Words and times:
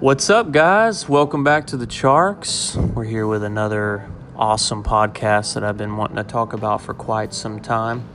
What's 0.00 0.30
up, 0.30 0.52
guys? 0.52 1.08
Welcome 1.08 1.42
back 1.42 1.66
to 1.66 1.76
the 1.76 1.84
Charks. 1.84 2.76
We're 2.94 3.02
here 3.02 3.26
with 3.26 3.42
another 3.42 4.08
awesome 4.36 4.84
podcast 4.84 5.54
that 5.54 5.64
I've 5.64 5.76
been 5.76 5.96
wanting 5.96 6.14
to 6.18 6.22
talk 6.22 6.52
about 6.52 6.82
for 6.82 6.94
quite 6.94 7.34
some 7.34 7.58
time. 7.58 8.08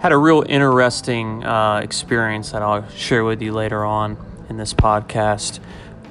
Had 0.00 0.12
a 0.12 0.18
real 0.18 0.44
interesting 0.46 1.42
uh, 1.42 1.78
experience 1.78 2.50
that 2.50 2.60
I'll 2.60 2.86
share 2.90 3.24
with 3.24 3.40
you 3.40 3.54
later 3.54 3.86
on 3.86 4.18
in 4.50 4.58
this 4.58 4.74
podcast 4.74 5.60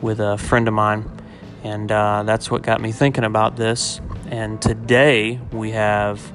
with 0.01 0.19
a 0.19 0.35
friend 0.39 0.67
of 0.67 0.73
mine, 0.73 1.07
and 1.63 1.91
uh, 1.91 2.23
that's 2.23 2.49
what 2.49 2.63
got 2.63 2.81
me 2.81 2.91
thinking 2.91 3.23
about 3.23 3.55
this. 3.55 4.01
And 4.31 4.59
today 4.59 5.39
we 5.51 5.69
have 5.73 6.33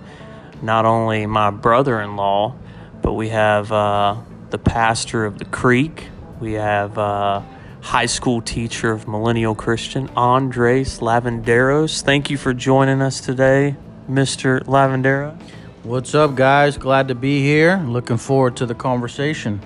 not 0.63 0.85
only 0.85 1.27
my 1.27 1.51
brother 1.51 2.01
in 2.01 2.15
law, 2.15 2.55
but 3.03 3.15
we 3.15 3.31
have 3.31 3.73
uh, 3.73 4.19
the 4.51 4.59
pastor 4.59 5.25
of 5.25 5.41
the 5.41 5.47
Creek. 5.47 6.11
We 6.39 6.53
have 6.53 6.97
uh, 6.97 7.43
high 7.85 8.07
school 8.07 8.41
teacher 8.41 8.91
of 8.91 9.07
Millennial 9.07 9.55
Christian, 9.55 10.09
Andres 10.17 11.01
Lavanderos. 11.01 12.01
Thank 12.01 12.31
you 12.31 12.39
for 12.39 12.55
joining 12.55 13.03
us 13.03 13.21
today, 13.21 13.77
Mr. 14.09 14.63
Lavandero. 14.63 15.39
What's 15.83 16.15
up, 16.15 16.35
guys? 16.35 16.79
Glad 16.79 17.09
to 17.09 17.15
be 17.15 17.43
here. 17.43 17.77
Looking 17.87 18.17
forward 18.17 18.57
to 18.57 18.67
the 18.67 18.75
conversation. 18.75 19.61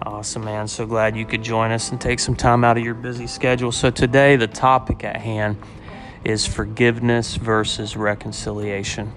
Awesome, 0.00 0.46
man. 0.46 0.68
So 0.68 0.86
glad 0.86 1.18
you 1.18 1.26
could 1.26 1.42
join 1.42 1.70
us 1.70 1.90
and 1.90 2.00
take 2.00 2.18
some 2.18 2.34
time 2.34 2.64
out 2.64 2.78
of 2.78 2.82
your 2.82 2.94
busy 2.94 3.26
schedule. 3.26 3.72
So, 3.72 3.90
today, 3.90 4.36
the 4.36 4.48
topic 4.48 5.04
at 5.04 5.18
hand 5.18 5.58
is 6.24 6.46
forgiveness 6.46 7.36
versus 7.36 7.94
reconciliation. 7.94 9.12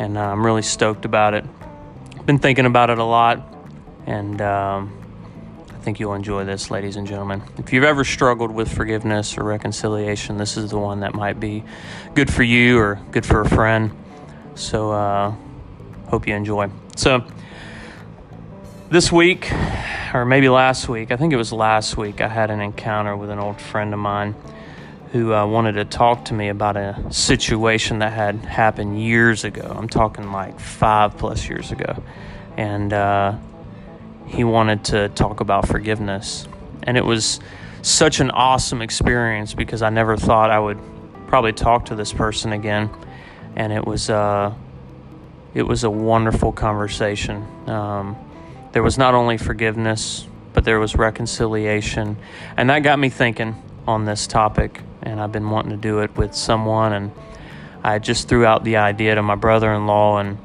And 0.00 0.18
uh, 0.18 0.22
I'm 0.22 0.44
really 0.44 0.62
stoked 0.62 1.04
about 1.04 1.34
it. 1.34 1.44
Been 2.26 2.40
thinking 2.40 2.66
about 2.66 2.90
it 2.90 2.98
a 2.98 3.04
lot, 3.04 3.46
and 4.06 4.42
um, 4.42 5.03
think 5.84 6.00
you'll 6.00 6.14
enjoy 6.14 6.46
this, 6.46 6.70
ladies 6.70 6.96
and 6.96 7.06
gentlemen. 7.06 7.42
If 7.58 7.70
you've 7.70 7.84
ever 7.84 8.04
struggled 8.04 8.50
with 8.50 8.72
forgiveness 8.72 9.36
or 9.36 9.44
reconciliation, 9.44 10.38
this 10.38 10.56
is 10.56 10.70
the 10.70 10.78
one 10.78 11.00
that 11.00 11.14
might 11.14 11.38
be 11.38 11.62
good 12.14 12.32
for 12.32 12.42
you 12.42 12.78
or 12.78 12.98
good 13.10 13.26
for 13.26 13.42
a 13.42 13.48
friend. 13.50 13.90
So, 14.54 14.92
uh, 14.92 15.34
hope 16.08 16.26
you 16.26 16.34
enjoy. 16.34 16.70
So, 16.96 17.22
this 18.88 19.12
week, 19.12 19.52
or 20.14 20.24
maybe 20.24 20.48
last 20.48 20.88
week, 20.88 21.12
I 21.12 21.16
think 21.16 21.34
it 21.34 21.36
was 21.36 21.52
last 21.52 21.98
week, 21.98 22.22
I 22.22 22.28
had 22.28 22.50
an 22.50 22.62
encounter 22.62 23.14
with 23.14 23.28
an 23.28 23.38
old 23.38 23.60
friend 23.60 23.92
of 23.92 24.00
mine 24.00 24.34
who 25.12 25.34
uh, 25.34 25.46
wanted 25.46 25.72
to 25.72 25.84
talk 25.84 26.24
to 26.26 26.34
me 26.34 26.48
about 26.48 26.78
a 26.78 26.98
situation 27.10 27.98
that 27.98 28.14
had 28.14 28.36
happened 28.36 29.02
years 29.02 29.44
ago. 29.44 29.70
I'm 29.76 29.90
talking 29.90 30.32
like 30.32 30.58
five 30.58 31.18
plus 31.18 31.46
years 31.46 31.72
ago. 31.72 32.02
And 32.56 32.90
uh, 32.90 33.34
he 34.26 34.44
wanted 34.44 34.84
to 34.86 35.08
talk 35.10 35.40
about 35.40 35.68
forgiveness. 35.68 36.46
And 36.82 36.96
it 36.96 37.04
was 37.04 37.40
such 37.82 38.20
an 38.20 38.30
awesome 38.30 38.82
experience 38.82 39.54
because 39.54 39.82
I 39.82 39.90
never 39.90 40.16
thought 40.16 40.50
I 40.50 40.58
would 40.58 40.78
probably 41.26 41.52
talk 41.52 41.86
to 41.86 41.94
this 41.94 42.12
person 42.12 42.52
again. 42.52 42.90
And 43.56 43.72
it 43.72 43.86
was, 43.86 44.10
uh, 44.10 44.52
it 45.54 45.62
was 45.62 45.84
a 45.84 45.90
wonderful 45.90 46.52
conversation. 46.52 47.46
Um, 47.68 48.16
there 48.72 48.82
was 48.82 48.98
not 48.98 49.14
only 49.14 49.38
forgiveness, 49.38 50.26
but 50.52 50.64
there 50.64 50.80
was 50.80 50.96
reconciliation. 50.96 52.16
And 52.56 52.70
that 52.70 52.80
got 52.80 52.98
me 52.98 53.08
thinking 53.08 53.62
on 53.86 54.04
this 54.04 54.26
topic 54.26 54.80
and 55.04 55.20
I've 55.20 55.32
been 55.32 55.48
wanting 55.48 55.70
to 55.70 55.76
do 55.76 56.00
it 56.00 56.16
with 56.16 56.34
someone. 56.34 56.92
And 56.92 57.12
I 57.82 57.98
just 57.98 58.28
threw 58.28 58.44
out 58.44 58.64
the 58.64 58.76
idea 58.76 59.14
to 59.14 59.22
my 59.22 59.34
brother 59.34 59.72
in 59.72 59.86
law, 59.86 60.18
and 60.18 60.38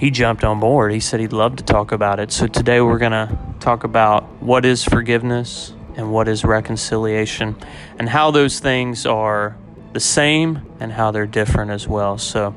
he 0.00 0.10
jumped 0.10 0.44
on 0.44 0.58
board. 0.60 0.92
He 0.92 1.00
said 1.00 1.20
he'd 1.20 1.34
love 1.34 1.56
to 1.56 1.62
talk 1.62 1.92
about 1.92 2.20
it. 2.20 2.32
So 2.32 2.46
today 2.46 2.80
we're 2.80 2.96
going 2.96 3.12
to 3.12 3.38
talk 3.60 3.84
about 3.84 4.24
what 4.42 4.64
is 4.64 4.82
forgiveness 4.82 5.74
and 5.94 6.10
what 6.10 6.26
is 6.26 6.42
reconciliation, 6.42 7.54
and 7.98 8.08
how 8.08 8.30
those 8.30 8.60
things 8.60 9.04
are 9.04 9.58
the 9.92 10.00
same 10.00 10.62
and 10.80 10.90
how 10.90 11.10
they're 11.10 11.26
different 11.26 11.70
as 11.70 11.86
well. 11.86 12.16
So 12.16 12.54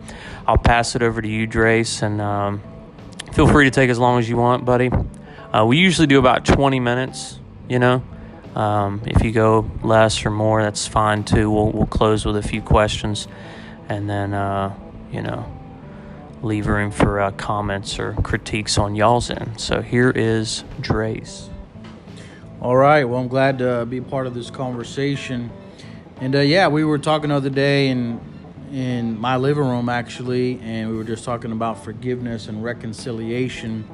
I'll 0.48 0.58
pass 0.58 0.96
it 0.96 1.04
over 1.04 1.22
to 1.22 1.28
you, 1.28 1.46
Drace, 1.46 2.02
and 2.02 2.22
um, 2.22 2.62
feel 3.34 3.48
free 3.48 3.66
to 3.66 3.72
take 3.72 3.90
as 3.90 4.00
long 4.00 4.20
as 4.20 4.30
you 4.30 4.38
want, 4.38 4.64
buddy. 4.64 4.90
Uh, 5.52 5.66
we 5.66 5.76
usually 5.76 6.08
do 6.08 6.20
about 6.20 6.46
20 6.46 6.80
minutes, 6.80 7.40
you 7.68 7.78
know. 7.78 8.02
Um, 8.56 9.02
if 9.06 9.22
you 9.22 9.34
go 9.34 9.70
less 9.84 10.26
or 10.26 10.30
more, 10.30 10.64
that's 10.64 10.88
fine 10.88 11.26
too. 11.26 11.52
We'll, 11.52 11.72
we'll 11.72 11.88
close 11.88 12.24
with 12.24 12.38
a 12.38 12.44
few 12.44 12.62
questions 12.62 13.28
and 13.90 14.10
then, 14.10 14.34
uh, 14.34 14.74
you 15.12 15.22
know, 15.22 15.53
leave 16.44 16.68
room 16.68 16.92
for 16.92 17.20
uh, 17.20 17.32
comments 17.32 17.98
or 18.00 18.14
critiques 18.24 18.78
on 18.78 18.96
y'all's 18.96 19.30
end. 19.30 19.60
So 19.60 19.82
here 19.82 20.12
is 20.12 20.64
Drace. 20.82 21.50
All 22.62 22.76
right. 22.76 23.04
Well, 23.06 23.20
I'm 23.20 23.28
glad 23.28 23.60
to 23.60 23.86
be 23.86 24.02
part 24.02 24.28
of 24.28 24.34
this 24.34 24.50
conversation. 24.50 25.52
And 26.20 26.36
uh, 26.36 26.40
yeah, 26.40 26.68
we 26.68 26.84
were 26.84 27.00
talking 27.00 27.30
the 27.30 27.36
other 27.36 27.50
day 27.50 27.90
in 27.90 28.22
in 28.72 29.20
my 29.20 29.38
living 29.38 29.64
room 29.64 29.88
actually, 29.88 30.60
and 30.62 30.90
we 30.90 30.98
were 30.98 31.04
just 31.04 31.24
talking 31.24 31.52
about 31.52 31.84
forgiveness 31.84 32.48
and 32.48 32.64
reconciliation. 32.64 33.88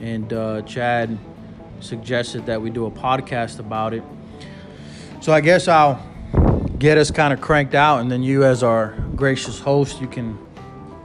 And 0.00 0.30
uh, 0.32 0.60
Chad 0.62 1.18
suggested 1.80 2.44
that 2.46 2.60
we 2.60 2.68
do 2.68 2.84
a 2.84 2.90
podcast 2.90 3.60
about 3.60 3.94
it. 3.94 4.02
So 5.20 5.32
I 5.32 5.40
guess 5.40 5.68
I'll 5.68 6.04
get 6.78 6.98
us 6.98 7.10
kind 7.10 7.32
of 7.32 7.40
cranked 7.40 7.74
out, 7.74 8.00
and 8.00 8.10
then 8.10 8.22
you, 8.22 8.44
as 8.44 8.62
our 8.62 8.88
gracious 9.16 9.58
host, 9.58 10.02
you 10.02 10.06
can 10.06 10.38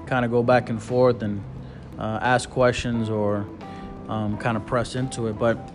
kind 0.09 0.25
of 0.25 0.31
go 0.31 0.41
back 0.41 0.69
and 0.69 0.81
forth 0.81 1.21
and 1.21 1.43
uh, 1.99 2.17
ask 2.21 2.49
questions 2.49 3.09
or 3.09 3.45
um, 4.07 4.37
kind 4.37 4.57
of 4.57 4.65
press 4.65 4.95
into 4.95 5.27
it. 5.27 5.37
But 5.37 5.71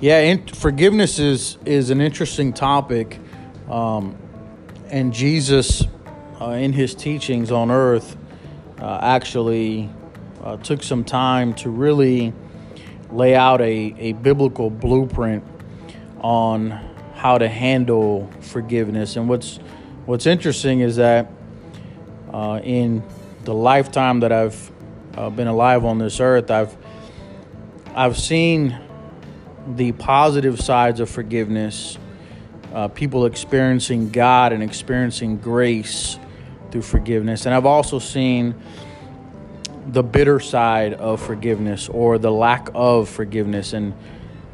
yeah, 0.00 0.18
in, 0.20 0.46
forgiveness 0.48 1.18
is 1.20 1.58
is 1.64 1.90
an 1.90 2.00
interesting 2.00 2.52
topic, 2.52 3.20
um, 3.70 4.16
and 4.90 5.12
Jesus, 5.12 5.84
uh, 6.40 6.50
in 6.50 6.72
his 6.72 6.94
teachings 6.94 7.52
on 7.52 7.70
earth, 7.70 8.16
uh, 8.80 8.98
actually 9.00 9.88
uh, 10.42 10.56
took 10.56 10.82
some 10.82 11.04
time 11.04 11.54
to 11.54 11.70
really 11.70 12.32
lay 13.10 13.34
out 13.34 13.60
a, 13.60 13.94
a 13.98 14.12
biblical 14.14 14.70
blueprint 14.70 15.44
on 16.20 16.70
how 17.14 17.38
to 17.38 17.48
handle 17.48 18.28
forgiveness. 18.40 19.16
And 19.16 19.28
what's 19.28 19.58
what's 20.04 20.26
interesting 20.26 20.80
is 20.80 20.96
that 20.96 21.30
uh, 22.32 22.60
in 22.62 23.02
the 23.44 23.54
lifetime 23.54 24.20
that 24.20 24.32
I've 24.32 24.70
uh, 25.16 25.30
been 25.30 25.48
alive 25.48 25.84
on 25.84 25.98
this 25.98 26.20
earth, 26.20 26.50
I've 26.50 26.76
I've 27.94 28.18
seen 28.18 28.78
the 29.66 29.92
positive 29.92 30.60
sides 30.60 31.00
of 31.00 31.10
forgiveness. 31.10 31.98
Uh, 32.72 32.88
people 32.88 33.24
experiencing 33.24 34.10
God 34.10 34.52
and 34.52 34.62
experiencing 34.62 35.38
grace 35.38 36.18
through 36.70 36.82
forgiveness, 36.82 37.46
and 37.46 37.54
I've 37.54 37.66
also 37.66 37.98
seen 37.98 38.54
the 39.86 40.02
bitter 40.02 40.38
side 40.38 40.92
of 40.94 41.20
forgiveness 41.20 41.88
or 41.88 42.18
the 42.18 42.30
lack 42.30 42.68
of 42.74 43.08
forgiveness 43.08 43.72
and 43.72 43.94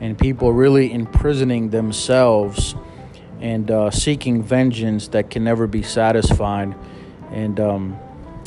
and 0.00 0.18
people 0.18 0.52
really 0.52 0.92
imprisoning 0.92 1.70
themselves 1.70 2.74
and 3.40 3.70
uh, 3.70 3.90
seeking 3.90 4.42
vengeance 4.42 5.08
that 5.08 5.30
can 5.30 5.44
never 5.44 5.66
be 5.66 5.82
satisfied 5.82 6.74
and 7.34 7.60
um, 7.60 7.98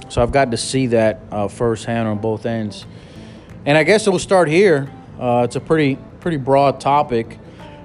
so 0.10 0.22
I've 0.22 0.32
got 0.32 0.52
to 0.52 0.58
see 0.58 0.88
that 0.88 1.20
uh, 1.32 1.48
firsthand 1.48 2.08
on 2.08 2.20
both 2.20 2.46
ends. 2.46 2.86
And 3.66 3.78
I 3.78 3.84
guess 3.84 4.08
we'll 4.08 4.20
start 4.20 4.48
here. 4.48 4.90
Uh, 5.20 5.42
it's 5.46 5.56
a 5.56 5.60
pretty 5.60 5.98
pretty 6.20 6.38
broad 6.38 6.80
topic. 6.80 7.38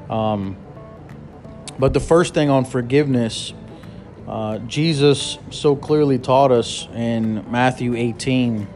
Um, 0.08 0.56
but 1.78 1.92
the 1.92 2.00
first 2.00 2.34
thing 2.34 2.48
on 2.48 2.64
forgiveness 2.64 3.52
uh, 4.28 4.58
Jesus 4.58 5.38
so 5.50 5.74
clearly 5.74 6.18
taught 6.18 6.52
us 6.52 6.86
in 6.94 7.50
Matthew 7.50 7.96
18 7.96 8.68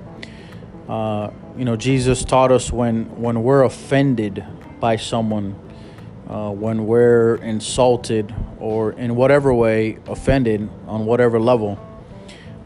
uh, 0.88 1.30
you 1.58 1.64
know, 1.64 1.74
Jesus 1.74 2.24
taught 2.24 2.52
us 2.52 2.70
when 2.70 3.04
when 3.20 3.42
we're 3.42 3.64
offended 3.64 4.44
by 4.78 4.96
someone, 4.96 5.56
uh, 6.28 6.50
when 6.50 6.86
we're 6.86 7.36
insulted 7.36 8.32
or 8.60 8.92
in 8.92 9.16
whatever 9.16 9.52
way 9.52 9.98
offended 10.06 10.68
on 10.86 11.06
whatever 11.06 11.40
level. 11.40 11.78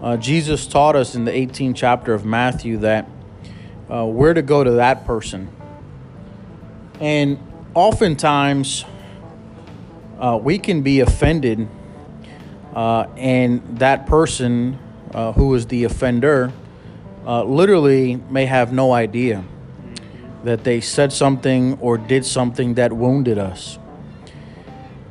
Uh, 0.03 0.17
Jesus 0.17 0.67
taught 0.67 0.97
us 0.97 1.15
in 1.15 1.27
the 1.27 1.31
18th 1.31 1.77
chapter 1.77 2.15
of 2.15 2.25
Matthew 2.25 2.79
that 2.79 3.07
uh, 3.91 4.07
we're 4.07 4.33
to 4.33 4.43
go 4.43 4.65
to 4.65 4.73
that 4.73 5.05
person. 5.05 5.51
And 7.01 7.39
oftentimes, 7.75 8.85
uh, 10.19 10.39
we 10.43 10.59
can 10.59 10.83
be 10.83 11.01
offended, 11.01 11.69
and 12.75 13.79
that 13.79 14.07
person 14.07 14.79
who 15.13 15.55
is 15.55 15.67
the 15.67 15.85
offender 15.85 16.53
uh, 17.27 17.45
literally 17.45 18.17
may 18.31 18.47
have 18.47 18.73
no 18.73 18.93
idea 18.93 19.45
that 20.45 20.65
they 20.65 20.81
said 20.81 21.13
something 21.13 21.79
or 21.81 21.99
did 21.99 22.25
something 22.25 22.75
that 22.75 22.93
wounded 22.93 23.37
us. 23.39 23.79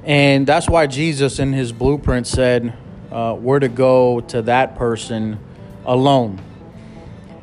And 0.03 0.47
that's 0.47 0.68
why 0.68 0.88
Jesus, 0.88 1.38
in 1.38 1.53
his 1.53 1.71
blueprint, 1.71 2.25
said, 2.25 2.75
uh, 3.11 3.35
We're 3.39 3.59
to 3.59 3.69
go 3.69 4.21
to 4.21 4.41
that 4.44 4.75
person 4.75 5.39
alone. 5.85 6.41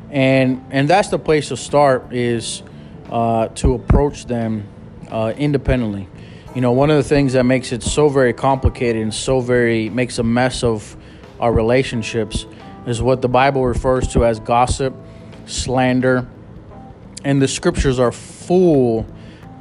And, 0.09 0.65
and 0.71 0.89
that's 0.89 1.09
the 1.09 1.19
place 1.19 1.49
to 1.49 1.57
start 1.57 2.13
is 2.13 2.63
uh, 3.11 3.47
to 3.49 3.73
approach 3.73 4.25
them 4.25 4.67
uh, 5.09 5.33
independently. 5.37 6.07
you 6.55 6.61
know, 6.61 6.71
one 6.71 6.89
of 6.89 6.97
the 6.97 7.03
things 7.03 7.33
that 7.33 7.43
makes 7.43 7.71
it 7.71 7.83
so 7.83 8.09
very 8.09 8.33
complicated 8.33 9.01
and 9.01 9.13
so 9.13 9.39
very 9.39 9.89
makes 9.89 10.17
a 10.17 10.23
mess 10.23 10.63
of 10.63 10.95
our 11.39 11.53
relationships 11.53 12.45
is 12.85 13.01
what 13.01 13.21
the 13.21 13.29
Bible 13.29 13.65
refers 13.65 14.07
to 14.09 14.25
as 14.25 14.39
gossip, 14.39 14.95
slander, 15.45 16.27
and 17.23 17.41
the 17.41 17.47
scriptures 17.47 17.99
are 17.99 18.11
full 18.11 19.05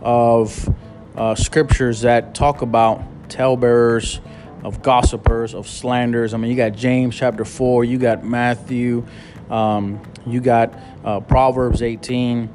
of 0.00 0.74
uh, 1.16 1.34
scriptures 1.34 2.02
that 2.02 2.34
talk 2.34 2.62
about 2.62 3.02
talebearers, 3.28 4.20
of 4.66 4.82
gossipers, 4.82 5.54
of 5.54 5.68
slanders. 5.68 6.34
I 6.34 6.38
mean, 6.38 6.50
you 6.50 6.56
got 6.56 6.70
James 6.70 7.14
chapter 7.14 7.44
4, 7.44 7.84
you 7.84 7.98
got 7.98 8.24
Matthew, 8.24 9.06
um, 9.48 10.02
you 10.26 10.40
got 10.40 10.76
uh, 11.04 11.20
Proverbs 11.20 11.82
18. 11.82 12.52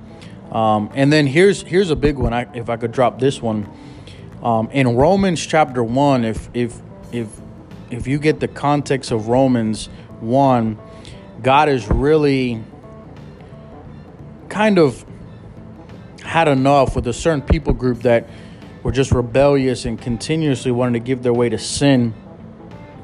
Um, 0.52 0.92
and 0.94 1.12
then 1.12 1.26
here's 1.26 1.62
here's 1.62 1.90
a 1.90 1.96
big 1.96 2.18
one. 2.18 2.34
I, 2.34 2.48
if 2.54 2.70
I 2.70 2.76
could 2.76 2.92
drop 2.92 3.18
this 3.18 3.42
one, 3.42 3.72
um, 4.44 4.70
in 4.72 4.98
Romans 4.98 5.46
chapter 5.46 5.82
one, 5.82 6.26
if 6.26 6.50
if 6.54 6.78
if 7.14 7.30
if 7.90 8.08
you 8.08 8.20
get 8.20 8.42
the 8.42 8.50
context 8.50 9.12
of 9.12 9.30
Romans 9.30 9.88
one, 10.20 10.78
God 11.42 11.70
is 11.70 11.88
really 11.88 12.62
kind 14.50 14.78
of 14.78 15.06
had 16.26 16.50
enough 16.50 16.94
with 16.94 17.08
a 17.08 17.14
certain 17.14 17.42
people 17.42 17.72
group 17.72 18.02
that 18.02 18.28
were 18.84 18.92
just 18.92 19.12
rebellious 19.12 19.86
and 19.86 20.02
continuously 20.02 20.72
wanted 20.72 20.94
to 20.94 21.00
give 21.00 21.24
their 21.24 21.34
way 21.34 21.50
to 21.50 21.58
sin. 21.58 22.14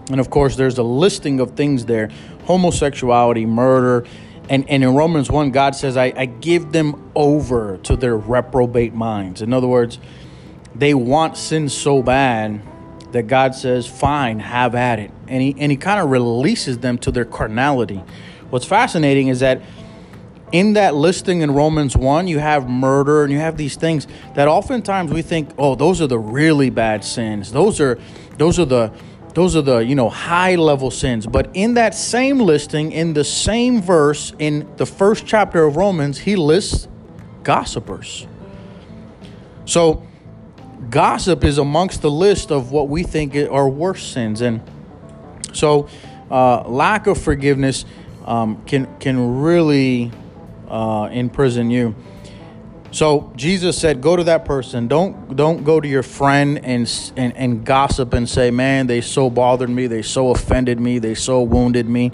And 0.09 0.19
of 0.19 0.29
course, 0.29 0.55
there's 0.55 0.77
a 0.77 0.83
listing 0.83 1.39
of 1.39 1.51
things 1.55 1.85
there 1.85 2.09
homosexuality, 2.45 3.45
murder. 3.45 4.07
And, 4.49 4.69
and 4.69 4.81
in 4.81 4.95
Romans 4.95 5.29
1, 5.29 5.51
God 5.51 5.75
says, 5.75 5.97
I, 5.97 6.13
I 6.15 6.25
give 6.25 6.71
them 6.71 7.11
over 7.13 7.77
to 7.79 7.97
their 7.97 8.15
reprobate 8.15 8.93
minds. 8.93 9.41
In 9.41 9.51
other 9.51 9.67
words, 9.67 9.99
they 10.73 10.93
want 10.93 11.35
sin 11.35 11.67
so 11.67 12.01
bad 12.01 12.61
that 13.11 13.23
God 13.23 13.53
says, 13.53 13.85
fine, 13.85 14.39
have 14.39 14.75
at 14.75 14.99
it. 14.99 15.11
And 15.27 15.41
he, 15.41 15.55
and 15.57 15.71
he 15.71 15.77
kind 15.77 15.99
of 15.99 16.09
releases 16.09 16.77
them 16.79 16.97
to 16.99 17.11
their 17.11 17.25
carnality. 17.25 18.01
What's 18.49 18.65
fascinating 18.65 19.27
is 19.27 19.41
that 19.41 19.61
in 20.51 20.73
that 20.73 20.95
listing 20.95 21.41
in 21.41 21.51
Romans 21.51 21.97
1, 21.97 22.27
you 22.27 22.39
have 22.39 22.69
murder 22.69 23.23
and 23.23 23.31
you 23.31 23.39
have 23.39 23.57
these 23.57 23.75
things 23.75 24.07
that 24.35 24.47
oftentimes 24.47 25.11
we 25.11 25.21
think, 25.21 25.49
oh, 25.57 25.75
those 25.75 26.01
are 26.01 26.07
the 26.07 26.19
really 26.19 26.69
bad 26.69 27.03
sins. 27.03 27.51
Those 27.51 27.81
are 27.81 27.99
those 28.37 28.59
are 28.59 28.65
the 28.65 28.93
those 29.33 29.55
are 29.55 29.61
the, 29.61 29.77
you 29.77 29.93
know, 29.93 30.09
high 30.09 30.55
level 30.55 30.89
sins. 30.89 31.27
But 31.27 31.51
in 31.53 31.75
that 31.75 31.93
same 31.93 32.39
listing, 32.39 32.91
in 32.91 33.13
the 33.13 33.23
same 33.23 33.81
verse, 33.83 34.33
in 34.39 34.67
the 34.77 34.85
first 34.87 35.27
chapter 35.27 35.63
of 35.63 35.75
Romans, 35.75 36.17
he 36.17 36.35
lists 36.35 36.87
gossipers. 37.43 38.25
So 39.65 40.07
gossip 40.89 41.43
is 41.43 41.59
amongst 41.59 42.01
the 42.01 42.09
list 42.09 42.51
of 42.51 42.71
what 42.71 42.89
we 42.89 43.03
think 43.03 43.35
are 43.35 43.69
worse 43.69 44.03
sins. 44.03 44.41
And 44.41 44.61
so, 45.53 45.87
uh, 46.31 46.67
lack 46.67 47.05
of 47.05 47.21
forgiveness 47.21 47.85
um, 48.25 48.63
can 48.65 48.87
can 48.99 49.41
really 49.41 50.11
uh, 50.67 51.09
imprison 51.11 51.69
you. 51.69 51.95
So 52.91 53.31
Jesus 53.35 53.77
said, 53.77 54.01
"Go 54.01 54.15
to 54.15 54.23
that 54.25 54.45
person. 54.45 54.87
Don't 54.87 55.35
don't 55.35 55.63
go 55.63 55.79
to 55.79 55.87
your 55.87 56.03
friend 56.03 56.59
and, 56.63 57.11
and 57.17 57.35
and 57.35 57.65
gossip 57.65 58.13
and 58.13 58.27
say, 58.27 58.49
man, 58.49 58.87
they 58.87 59.01
so 59.01 59.29
bothered 59.29 59.69
me. 59.69 59.87
They 59.87 60.01
so 60.01 60.31
offended 60.31 60.79
me. 60.79 60.99
They 60.99 61.15
so 61.15 61.41
wounded 61.41 61.87
me." 61.87 62.11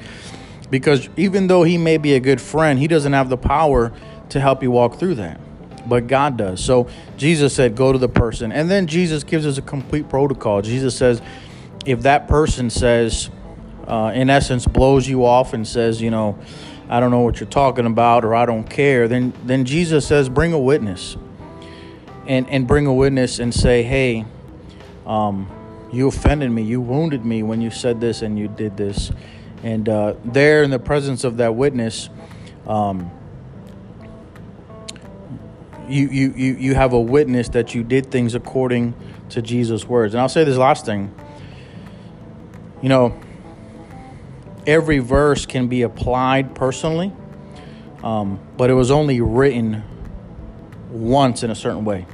Because 0.69 1.07
even 1.15 1.47
though 1.47 1.63
he 1.63 1.77
may 1.77 1.97
be 1.97 2.15
a 2.15 2.19
good 2.19 2.41
friend, 2.41 2.79
he 2.79 2.87
doesn't 2.87 3.13
have 3.13 3.29
the 3.29 3.37
power 3.37 3.91
to 4.29 4.39
help 4.39 4.63
you 4.63 4.71
walk 4.71 4.97
through 4.97 5.15
that 5.15 5.39
but 5.85 6.07
God 6.07 6.37
does. 6.37 6.63
So 6.63 6.87
Jesus 7.17 7.53
said, 7.53 7.75
go 7.75 7.91
to 7.91 7.97
the 7.97 8.09
person. 8.09 8.51
And 8.51 8.69
then 8.69 8.87
Jesus 8.87 9.23
gives 9.23 9.45
us 9.45 9.57
a 9.57 9.61
complete 9.61 10.09
protocol. 10.09 10.61
Jesus 10.61 10.95
says, 10.95 11.21
if 11.85 12.01
that 12.03 12.27
person 12.27 12.69
says, 12.69 13.29
uh, 13.87 14.11
in 14.15 14.29
essence, 14.29 14.65
blows 14.65 15.07
you 15.07 15.25
off 15.25 15.53
and 15.53 15.67
says, 15.67 16.01
you 16.01 16.09
know, 16.09 16.39
I 16.89 16.99
don't 16.99 17.11
know 17.11 17.21
what 17.21 17.39
you're 17.39 17.49
talking 17.49 17.85
about 17.85 18.25
or 18.25 18.35
I 18.35 18.45
don't 18.45 18.69
care, 18.69 19.07
then, 19.07 19.33
then 19.43 19.65
Jesus 19.65 20.07
says, 20.07 20.29
bring 20.29 20.53
a 20.53 20.59
witness. 20.59 21.17
And, 22.25 22.49
and 22.49 22.65
bring 22.65 22.85
a 22.85 22.93
witness 22.93 23.39
and 23.39 23.53
say, 23.53 23.83
hey, 23.83 24.25
um, 25.05 25.49
you 25.91 26.07
offended 26.07 26.51
me, 26.51 26.63
you 26.63 26.79
wounded 26.79 27.25
me 27.25 27.43
when 27.43 27.59
you 27.59 27.69
said 27.69 27.99
this 27.99 28.21
and 28.21 28.39
you 28.39 28.47
did 28.47 28.77
this. 28.77 29.11
And 29.61 29.87
uh, 29.89 30.15
there, 30.23 30.63
in 30.63 30.71
the 30.71 30.79
presence 30.79 31.23
of 31.23 31.37
that 31.37 31.55
witness, 31.55 32.09
um, 32.65 33.11
you, 35.87 36.07
you, 36.07 36.33
you, 36.35 36.53
you 36.55 36.75
have 36.75 36.93
a 36.93 36.99
witness 36.99 37.49
that 37.49 37.75
you 37.75 37.83
did 37.83 38.09
things 38.09 38.35
according 38.35 38.93
to 39.29 39.41
Jesus' 39.41 39.85
words. 39.85 40.13
And 40.13 40.21
I'll 40.21 40.29
say 40.29 40.43
this 40.43 40.57
last 40.57 40.85
thing. 40.85 41.13
You 42.81 42.89
know, 42.89 43.19
every 44.67 44.99
verse 44.99 45.45
can 45.45 45.67
be 45.67 45.81
applied 45.81 46.55
personally, 46.55 47.11
um, 48.03 48.39
but 48.57 48.69
it 48.69 48.73
was 48.73 48.91
only 48.91 49.21
written 49.21 49.83
once 50.89 51.43
in 51.43 51.49
a 51.49 51.55
certain 51.55 51.85
way. 51.85 52.05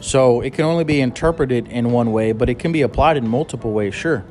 So 0.00 0.40
it 0.40 0.54
can 0.54 0.64
only 0.64 0.84
be 0.84 1.00
interpreted 1.00 1.68
in 1.68 1.92
one 1.92 2.12
way, 2.12 2.32
but 2.32 2.50
it 2.50 2.58
can 2.58 2.72
be 2.72 2.82
applied 2.82 3.16
in 3.16 3.28
multiple 3.28 3.72
ways, 3.72 3.94
sure. 3.94 4.24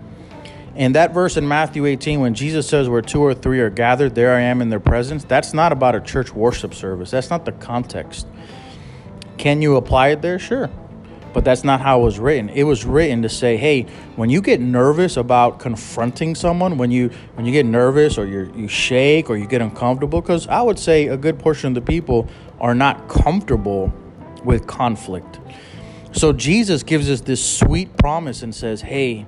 And 0.75 0.95
that 0.95 1.13
verse 1.13 1.37
in 1.37 1.47
Matthew 1.47 1.85
18, 1.85 2.19
when 2.19 2.33
Jesus 2.33 2.67
says, 2.67 2.87
Where 2.87 3.01
two 3.01 3.21
or 3.21 3.33
three 3.33 3.59
are 3.59 3.69
gathered, 3.69 4.15
there 4.15 4.35
I 4.35 4.41
am 4.41 4.61
in 4.61 4.69
their 4.69 4.79
presence, 4.79 5.23
that's 5.23 5.53
not 5.53 5.71
about 5.71 5.95
a 5.95 6.01
church 6.01 6.33
worship 6.33 6.73
service. 6.73 7.11
That's 7.11 7.29
not 7.29 7.45
the 7.45 7.51
context. 7.51 8.27
Can 9.37 9.61
you 9.61 9.75
apply 9.75 10.09
it 10.09 10.21
there? 10.21 10.39
Sure. 10.39 10.69
But 11.33 11.45
that's 11.45 11.63
not 11.63 11.79
how 11.79 12.01
it 12.01 12.03
was 12.03 12.19
written. 12.19 12.49
It 12.49 12.63
was 12.63 12.85
written 12.85 13.21
to 13.21 13.29
say, 13.29 13.55
hey, 13.55 13.83
when 14.15 14.29
you 14.29 14.41
get 14.41 14.59
nervous 14.59 15.15
about 15.15 15.59
confronting 15.59 16.35
someone, 16.35 16.77
when 16.77 16.91
you 16.91 17.09
when 17.35 17.45
you 17.45 17.51
get 17.51 17.65
nervous 17.65 18.17
or 18.17 18.25
you 18.25 18.51
you 18.55 18.67
shake 18.67 19.29
or 19.29 19.37
you 19.37 19.47
get 19.47 19.61
uncomfortable, 19.61 20.21
because 20.21 20.47
I 20.47 20.61
would 20.61 20.77
say 20.77 21.07
a 21.07 21.17
good 21.17 21.39
portion 21.39 21.69
of 21.69 21.75
the 21.75 21.81
people 21.81 22.27
are 22.59 22.75
not 22.75 23.07
comfortable 23.07 23.93
with 24.43 24.67
conflict. 24.67 25.39
So 26.11 26.33
Jesus 26.33 26.83
gives 26.83 27.09
us 27.09 27.21
this 27.21 27.43
sweet 27.43 27.95
promise 27.97 28.43
and 28.43 28.53
says, 28.53 28.81
hey, 28.81 29.25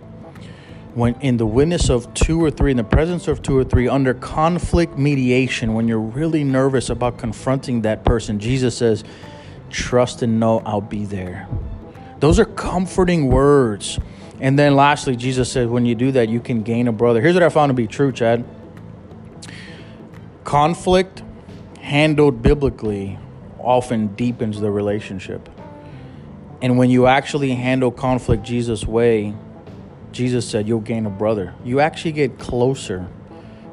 when 0.95 1.15
in 1.21 1.37
the 1.37 1.45
witness 1.45 1.89
of 1.89 2.13
two 2.13 2.43
or 2.43 2.51
three, 2.51 2.71
in 2.71 2.77
the 2.77 2.83
presence 2.83 3.27
of 3.27 3.41
two 3.41 3.57
or 3.57 3.63
three, 3.63 3.87
under 3.87 4.13
conflict 4.13 4.97
mediation, 4.97 5.73
when 5.73 5.87
you're 5.87 5.99
really 5.99 6.43
nervous 6.43 6.89
about 6.89 7.17
confronting 7.17 7.81
that 7.83 8.03
person, 8.03 8.39
Jesus 8.39 8.77
says, 8.77 9.03
trust 9.69 10.21
and 10.21 10.39
know 10.39 10.61
I'll 10.65 10.81
be 10.81 11.05
there. 11.05 11.47
Those 12.23 12.39
are 12.39 12.45
comforting 12.45 13.27
words. 13.27 13.99
And 14.39 14.57
then 14.57 14.77
lastly, 14.77 15.17
Jesus 15.17 15.51
said, 15.51 15.69
when 15.69 15.85
you 15.85 15.93
do 15.93 16.13
that, 16.13 16.29
you 16.29 16.39
can 16.39 16.63
gain 16.63 16.87
a 16.87 16.93
brother. 16.93 17.19
Here's 17.19 17.33
what 17.33 17.43
I 17.43 17.49
found 17.49 17.69
to 17.69 17.73
be 17.73 17.85
true, 17.85 18.13
Chad 18.13 18.45
conflict 20.45 21.21
handled 21.81 22.41
biblically 22.41 23.19
often 23.59 24.07
deepens 24.15 24.61
the 24.61 24.71
relationship. 24.71 25.49
And 26.61 26.77
when 26.77 26.89
you 26.89 27.07
actually 27.07 27.55
handle 27.55 27.91
conflict 27.91 28.43
Jesus' 28.43 28.85
way, 28.85 29.35
Jesus 30.13 30.49
said 30.49 30.65
you'll 30.65 30.79
gain 30.79 31.05
a 31.05 31.09
brother. 31.09 31.53
You 31.65 31.81
actually 31.81 32.13
get 32.13 32.39
closer 32.39 33.05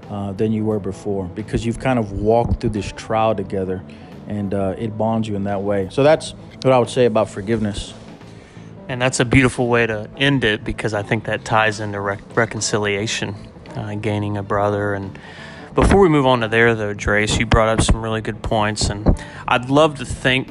uh, 0.09 0.33
than 0.33 0.50
you 0.50 0.64
were 0.64 0.80
before 0.80 1.26
because 1.26 1.64
you've 1.64 1.78
kind 1.78 2.00
of 2.00 2.11
walked 2.11 2.62
through 2.62 2.71
this 2.71 2.90
trial 2.97 3.33
together 3.33 3.80
and 4.26 4.52
uh, 4.52 4.75
it 4.76 4.99
bonds 4.99 5.28
you 5.28 5.37
in 5.37 5.45
that 5.45 5.62
way. 5.62 5.87
So 5.92 6.02
that's 6.02 6.33
what 6.62 6.73
I 6.73 6.80
would 6.80 6.90
say 6.90 7.04
about 7.04 7.30
forgiveness. 7.30 7.95
And 8.90 9.00
that's 9.00 9.20
a 9.20 9.25
beautiful 9.25 9.68
way 9.68 9.87
to 9.87 10.11
end 10.16 10.42
it 10.42 10.64
because 10.64 10.94
I 10.94 11.04
think 11.04 11.26
that 11.26 11.44
ties 11.44 11.78
into 11.78 12.00
rec- 12.00 12.37
reconciliation, 12.37 13.37
uh, 13.76 13.94
gaining 13.94 14.37
a 14.37 14.42
brother. 14.42 14.94
And 14.94 15.16
before 15.76 16.00
we 16.00 16.09
move 16.09 16.26
on 16.26 16.40
to 16.40 16.49
there, 16.49 16.75
though, 16.75 16.92
Drace, 16.92 17.38
you 17.38 17.47
brought 17.47 17.68
up 17.68 17.82
some 17.82 18.02
really 18.02 18.20
good 18.20 18.42
points, 18.42 18.90
and 18.90 19.16
I'd 19.47 19.70
love 19.70 19.99
to 19.99 20.04
think 20.04 20.49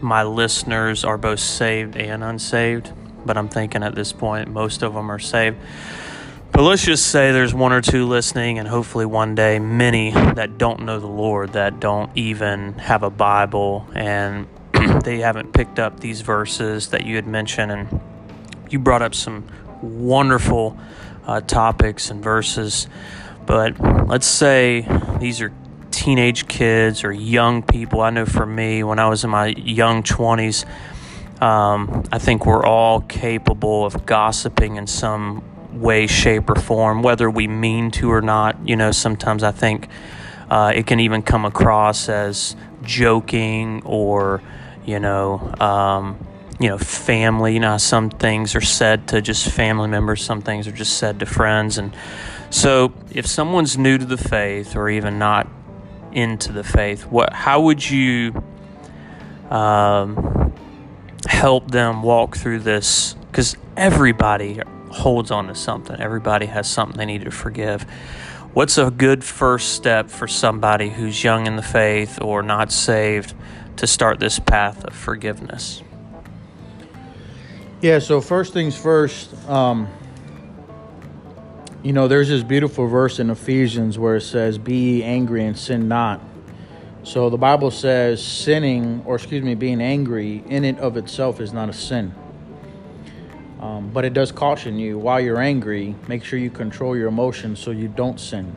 my 0.00 0.24
listeners 0.24 1.04
are 1.04 1.16
both 1.16 1.38
saved 1.38 1.96
and 1.96 2.24
unsaved, 2.24 2.90
but 3.24 3.38
I'm 3.38 3.48
thinking 3.48 3.84
at 3.84 3.94
this 3.94 4.12
point 4.12 4.50
most 4.50 4.82
of 4.82 4.94
them 4.94 5.08
are 5.08 5.20
saved. 5.20 5.56
But 6.50 6.62
let's 6.62 6.84
just 6.84 7.06
say 7.06 7.30
there's 7.30 7.54
one 7.54 7.72
or 7.72 7.80
two 7.80 8.08
listening, 8.08 8.58
and 8.58 8.66
hopefully 8.66 9.06
one 9.06 9.36
day 9.36 9.60
many 9.60 10.10
that 10.10 10.58
don't 10.58 10.80
know 10.80 10.98
the 10.98 11.06
Lord, 11.06 11.52
that 11.52 11.78
don't 11.78 12.10
even 12.16 12.72
have 12.74 13.04
a 13.04 13.10
Bible, 13.10 13.86
and 13.94 14.48
they 15.00 15.18
haven't 15.20 15.52
picked 15.52 15.78
up 15.78 16.00
these 16.00 16.20
verses 16.20 16.88
that 16.88 17.06
you 17.06 17.16
had 17.16 17.26
mentioned. 17.26 17.72
And 17.72 18.00
you 18.70 18.78
brought 18.78 19.02
up 19.02 19.14
some 19.14 19.46
wonderful 19.82 20.78
uh, 21.26 21.40
topics 21.40 22.10
and 22.10 22.22
verses. 22.22 22.86
But 23.46 23.80
let's 24.08 24.26
say 24.26 24.86
these 25.20 25.40
are 25.40 25.52
teenage 25.90 26.48
kids 26.48 27.04
or 27.04 27.12
young 27.12 27.62
people. 27.62 28.00
I 28.00 28.10
know 28.10 28.26
for 28.26 28.46
me, 28.46 28.82
when 28.82 28.98
I 28.98 29.08
was 29.08 29.24
in 29.24 29.30
my 29.30 29.46
young 29.46 30.02
20s, 30.02 30.64
um, 31.42 32.04
I 32.12 32.18
think 32.18 32.46
we're 32.46 32.64
all 32.64 33.00
capable 33.00 33.84
of 33.84 34.06
gossiping 34.06 34.76
in 34.76 34.86
some 34.86 35.42
way, 35.72 36.06
shape, 36.06 36.48
or 36.48 36.54
form, 36.54 37.02
whether 37.02 37.28
we 37.28 37.48
mean 37.48 37.90
to 37.92 38.10
or 38.12 38.20
not. 38.20 38.56
You 38.66 38.76
know, 38.76 38.92
sometimes 38.92 39.42
I 39.42 39.50
think 39.50 39.88
uh, 40.50 40.72
it 40.74 40.86
can 40.86 41.00
even 41.00 41.22
come 41.22 41.44
across 41.44 42.08
as 42.08 42.54
joking 42.82 43.82
or, 43.84 44.42
you 44.84 44.98
know, 44.98 45.54
um, 45.60 46.26
you 46.58 46.68
know, 46.68 46.78
family. 46.78 47.54
You 47.54 47.60
know, 47.60 47.78
some 47.78 48.10
things 48.10 48.54
are 48.54 48.60
said 48.60 49.08
to 49.08 49.20
just 49.20 49.48
family 49.48 49.88
members, 49.88 50.24
some 50.24 50.42
things 50.42 50.66
are 50.68 50.72
just 50.72 50.98
said 50.98 51.20
to 51.20 51.26
friends. 51.26 51.78
And 51.78 51.94
so, 52.50 52.92
if 53.10 53.26
someone's 53.26 53.76
new 53.76 53.98
to 53.98 54.04
the 54.04 54.16
faith 54.16 54.76
or 54.76 54.88
even 54.88 55.18
not 55.18 55.48
into 56.12 56.52
the 56.52 56.64
faith, 56.64 57.06
what, 57.06 57.32
how 57.32 57.62
would 57.62 57.88
you 57.88 58.42
um, 59.50 60.52
help 61.26 61.70
them 61.70 62.02
walk 62.02 62.36
through 62.36 62.60
this? 62.60 63.14
Because 63.30 63.56
everybody 63.76 64.60
holds 64.90 65.30
on 65.30 65.48
to 65.48 65.54
something, 65.54 65.98
everybody 66.00 66.46
has 66.46 66.68
something 66.68 66.98
they 66.98 67.06
need 67.06 67.24
to 67.24 67.30
forgive. 67.30 67.82
What's 68.52 68.76
a 68.76 68.90
good 68.90 69.24
first 69.24 69.72
step 69.72 70.10
for 70.10 70.28
somebody 70.28 70.90
who's 70.90 71.24
young 71.24 71.46
in 71.46 71.56
the 71.56 71.62
faith 71.62 72.20
or 72.20 72.42
not 72.42 72.70
saved 72.70 73.32
to 73.76 73.86
start 73.86 74.20
this 74.20 74.38
path 74.38 74.84
of 74.84 74.94
forgiveness? 74.94 75.82
Yeah, 77.80 77.98
so 77.98 78.20
first 78.20 78.52
things 78.52 78.76
first, 78.76 79.34
um, 79.48 79.88
you 81.82 81.92
know, 81.92 82.06
there's 82.06 82.28
this 82.28 82.44
beautiful 82.44 82.86
verse 82.86 83.18
in 83.18 83.28
Ephesians 83.28 83.98
where 83.98 84.16
it 84.16 84.20
says, 84.20 84.56
Be 84.56 84.76
ye 84.76 85.02
angry 85.02 85.44
and 85.44 85.58
sin 85.58 85.88
not. 85.88 86.20
So 87.02 87.28
the 87.28 87.38
Bible 87.38 87.72
says 87.72 88.24
sinning, 88.24 89.02
or 89.04 89.16
excuse 89.16 89.42
me, 89.42 89.56
being 89.56 89.82
angry 89.82 90.44
in 90.46 90.64
and 90.64 90.78
of 90.78 90.96
itself 90.96 91.40
is 91.40 91.52
not 91.52 91.68
a 91.68 91.72
sin. 91.72 92.14
Um, 93.58 93.90
but 93.90 94.04
it 94.04 94.12
does 94.12 94.30
caution 94.30 94.78
you 94.78 94.98
while 94.98 95.20
you're 95.20 95.40
angry, 95.40 95.96
make 96.06 96.24
sure 96.24 96.38
you 96.38 96.50
control 96.50 96.96
your 96.96 97.08
emotions 97.08 97.58
so 97.58 97.72
you 97.72 97.88
don't 97.88 98.20
sin. 98.20 98.54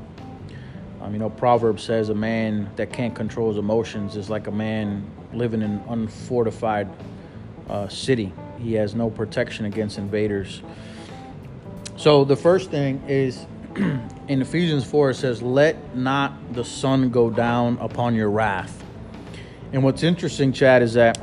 Um, 1.06 1.14
you 1.14 1.20
know, 1.20 1.30
Proverbs 1.30 1.84
says 1.84 2.10
a 2.10 2.16
man 2.16 2.68
that 2.78 2.92
can't 2.92 3.14
control 3.14 3.50
his 3.50 3.60
emotions 3.60 4.16
is 4.16 4.28
like 4.28 4.48
a 4.48 4.52
man 4.52 5.06
living 5.34 5.62
in 5.62 5.74
an 5.74 5.84
unfortified 5.88 6.90
uh, 7.70 7.88
city. 7.88 8.34
He 8.58 8.74
has 8.74 8.96
no 8.96 9.12
protection 9.12 9.66
against 9.66 10.00
invaders. 10.00 10.64
So 11.96 12.26
the 12.26 12.36
first 12.36 12.72
thing 12.72 13.04
is 13.08 13.46
in 13.76 14.42
Ephesians 14.42 14.84
4, 14.84 15.12
it 15.12 15.16
says, 15.16 15.44
Let 15.44 15.96
not 15.96 16.54
the 16.56 16.66
sun 16.66 17.12
go 17.12 17.30
down 17.30 17.78
upon 17.82 18.16
your 18.16 18.32
wrath. 18.32 18.84
And 19.74 19.84
what's 19.84 20.02
interesting, 20.02 20.54
Chad, 20.54 20.82
is 20.82 20.94
that, 20.94 21.22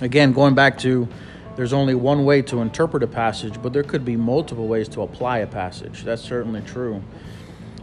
again, 0.00 0.32
going 0.32 0.54
back 0.54 0.78
to 0.78 1.06
there's 1.54 1.74
only 1.74 1.94
one 1.94 2.24
way 2.24 2.40
to 2.42 2.62
interpret 2.62 3.02
a 3.02 3.06
passage, 3.06 3.60
but 3.60 3.74
there 3.74 3.82
could 3.82 4.06
be 4.06 4.16
multiple 4.16 4.66
ways 4.66 4.88
to 4.90 5.02
apply 5.02 5.38
a 5.38 5.46
passage. 5.46 6.02
That's 6.02 6.22
certainly 6.22 6.62
true. 6.62 7.02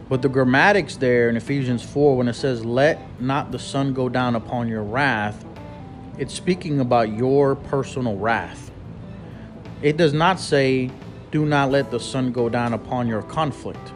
But 0.08 0.22
the 0.22 0.28
grammatics 0.28 0.98
there 0.98 1.28
in 1.28 1.36
Ephesians 1.36 1.82
4, 1.82 2.16
when 2.16 2.28
it 2.28 2.34
says, 2.34 2.64
Let 2.64 3.20
not 3.20 3.52
the 3.52 3.58
sun 3.58 3.92
go 3.92 4.08
down 4.08 4.34
upon 4.34 4.68
your 4.68 4.82
wrath, 4.82 5.44
it's 6.18 6.34
speaking 6.34 6.80
about 6.80 7.10
your 7.10 7.54
personal 7.54 8.16
wrath. 8.16 8.70
It 9.82 9.96
does 9.96 10.12
not 10.12 10.40
say, 10.40 10.90
do 11.30 11.44
not 11.44 11.70
let 11.70 11.90
the 11.90 12.00
sun 12.00 12.32
go 12.32 12.48
down 12.48 12.72
upon 12.72 13.06
your 13.06 13.22
conflict. 13.22 13.92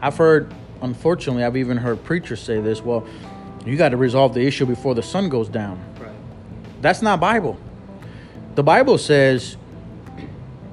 I've 0.00 0.16
heard, 0.16 0.54
unfortunately, 0.82 1.42
I've 1.44 1.56
even 1.56 1.76
heard 1.76 2.04
preachers 2.04 2.40
say 2.40 2.60
this 2.60 2.82
well, 2.82 3.06
you 3.64 3.76
got 3.76 3.88
to 3.90 3.96
resolve 3.96 4.34
the 4.34 4.46
issue 4.46 4.66
before 4.66 4.94
the 4.94 5.02
sun 5.02 5.28
goes 5.28 5.48
down. 5.48 5.80
Right. 5.98 6.12
That's 6.80 7.02
not 7.02 7.20
Bible. 7.20 7.58
The 8.54 8.62
Bible 8.62 8.98
says, 8.98 9.56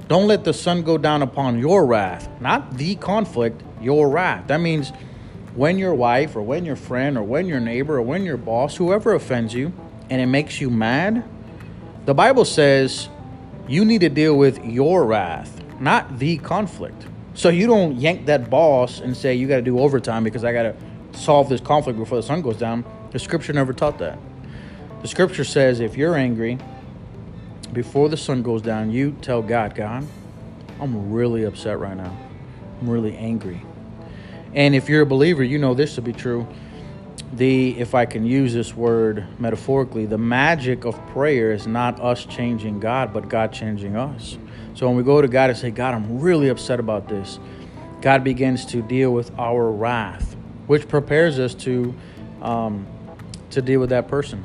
don't 0.08 0.27
let 0.27 0.44
the 0.44 0.53
sun 0.53 0.84
go 0.84 0.98
down 0.98 1.22
upon 1.24 1.58
your 1.58 1.86
wrath, 1.86 2.29
not 2.39 2.77
the 2.77 2.96
conflict, 2.96 3.63
your 3.82 4.10
wrath. 4.10 4.48
That 4.48 4.62
means 4.62 4.91
when 5.55 5.77
your 5.77 5.94
wife 5.94 6.36
or 6.36 6.41
when 6.41 6.65
your 6.65 6.75
friend 6.75 7.17
or 7.17 7.24
when 7.24 7.48
your 7.48 7.60
neighbor 7.60 7.98
or 7.98 8.01
when 8.01 8.24
your 8.24 8.38
boss, 8.38 8.75
whoever 8.75 9.13
offends 9.13 9.53
you, 9.53 9.74
and 10.10 10.22
it 10.22 10.27
makes 10.27 10.62
you 10.62 10.70
mad, 10.70 11.24
the 12.05 12.13
Bible 12.13 12.46
says 12.46 13.10
you 13.67 13.84
need 13.84 14.01
to 14.01 14.10
deal 14.10 14.38
with 14.38 14.63
your 14.63 15.05
wrath 15.05 15.55
not 15.79 16.20
the 16.20 16.38
conflict. 16.38 17.05
So 17.34 17.50
you 17.50 17.67
don't 17.67 17.96
yank 17.98 18.27
that 18.27 18.50
boss 18.50 19.00
and 19.00 19.15
say 19.15 19.36
you 19.36 19.48
got 19.48 19.58
to 19.58 19.62
do 19.62 19.79
overtime 19.79 20.24
because 20.24 20.44
I 20.44 20.53
got 20.53 20.63
to 20.63 20.75
solve 21.13 21.50
this 21.50 21.62
conflict 21.62 22.00
before 22.00 22.17
the 22.17 22.24
sun 22.24 22.41
goes 22.41 22.58
down. 22.58 22.86
The 23.12 23.20
scripture 23.20 23.53
never 23.53 23.74
taught 23.74 24.00
that. 24.00 24.17
The 25.01 25.08
scripture 25.08 25.44
says 25.44 25.79
if 25.79 25.98
you're 25.98 26.15
angry 26.15 26.58
before 27.74 28.10
the 28.10 28.17
sun 28.17 28.41
goes 28.41 28.62
down, 28.62 28.91
you 28.91 29.15
tell 29.22 29.41
God, 29.41 29.75
God, 29.75 30.08
I'm 30.79 31.12
really 31.12 31.44
upset 31.44 31.79
right 31.79 31.96
now. 31.96 32.25
I'm 32.79 32.89
really 32.89 33.15
angry. 33.15 33.62
And 34.53 34.74
if 34.74 34.89
you're 34.89 35.01
a 35.01 35.05
believer, 35.05 35.44
you 35.44 35.58
know 35.58 35.74
this 35.74 35.96
to 35.96 36.01
be 36.01 36.13
true. 36.13 36.48
The, 37.34 37.77
if 37.77 37.94
I 37.94 38.05
can 38.05 38.25
use 38.25 38.53
this 38.53 38.74
word 38.75 39.25
metaphorically, 39.39 40.05
the 40.05 40.17
magic 40.17 40.86
of 40.86 40.96
prayer 41.08 41.51
is 41.51 41.67
not 41.67 42.00
us 42.00 42.25
changing 42.25 42.79
God, 42.79 43.13
but 43.13 43.27
God 43.27 43.51
changing 43.51 43.98
us. 43.98 44.38
So 44.74 44.88
when 44.88 44.96
we 44.96 45.03
go 45.03 45.22
to 45.22 45.27
God 45.27 45.50
and 45.50 45.60
say, 45.60 45.72
God, 45.72 45.94
I'm 45.94 46.20
really 46.20 46.50
upset 46.50 46.79
about 46.79 47.10
this, 47.10 47.39
God 48.01 48.24
begins 48.24 48.65
to 48.67 48.82
deal 48.82 49.12
with 49.12 49.32
our 49.39 49.72
wrath, 49.72 50.36
which 50.67 50.88
prepares 50.88 51.39
us 51.39 51.53
to 51.55 51.94
um, 52.41 52.86
to 53.50 53.62
deal 53.62 53.79
with 53.79 53.89
that 53.89 54.08
person. 54.08 54.44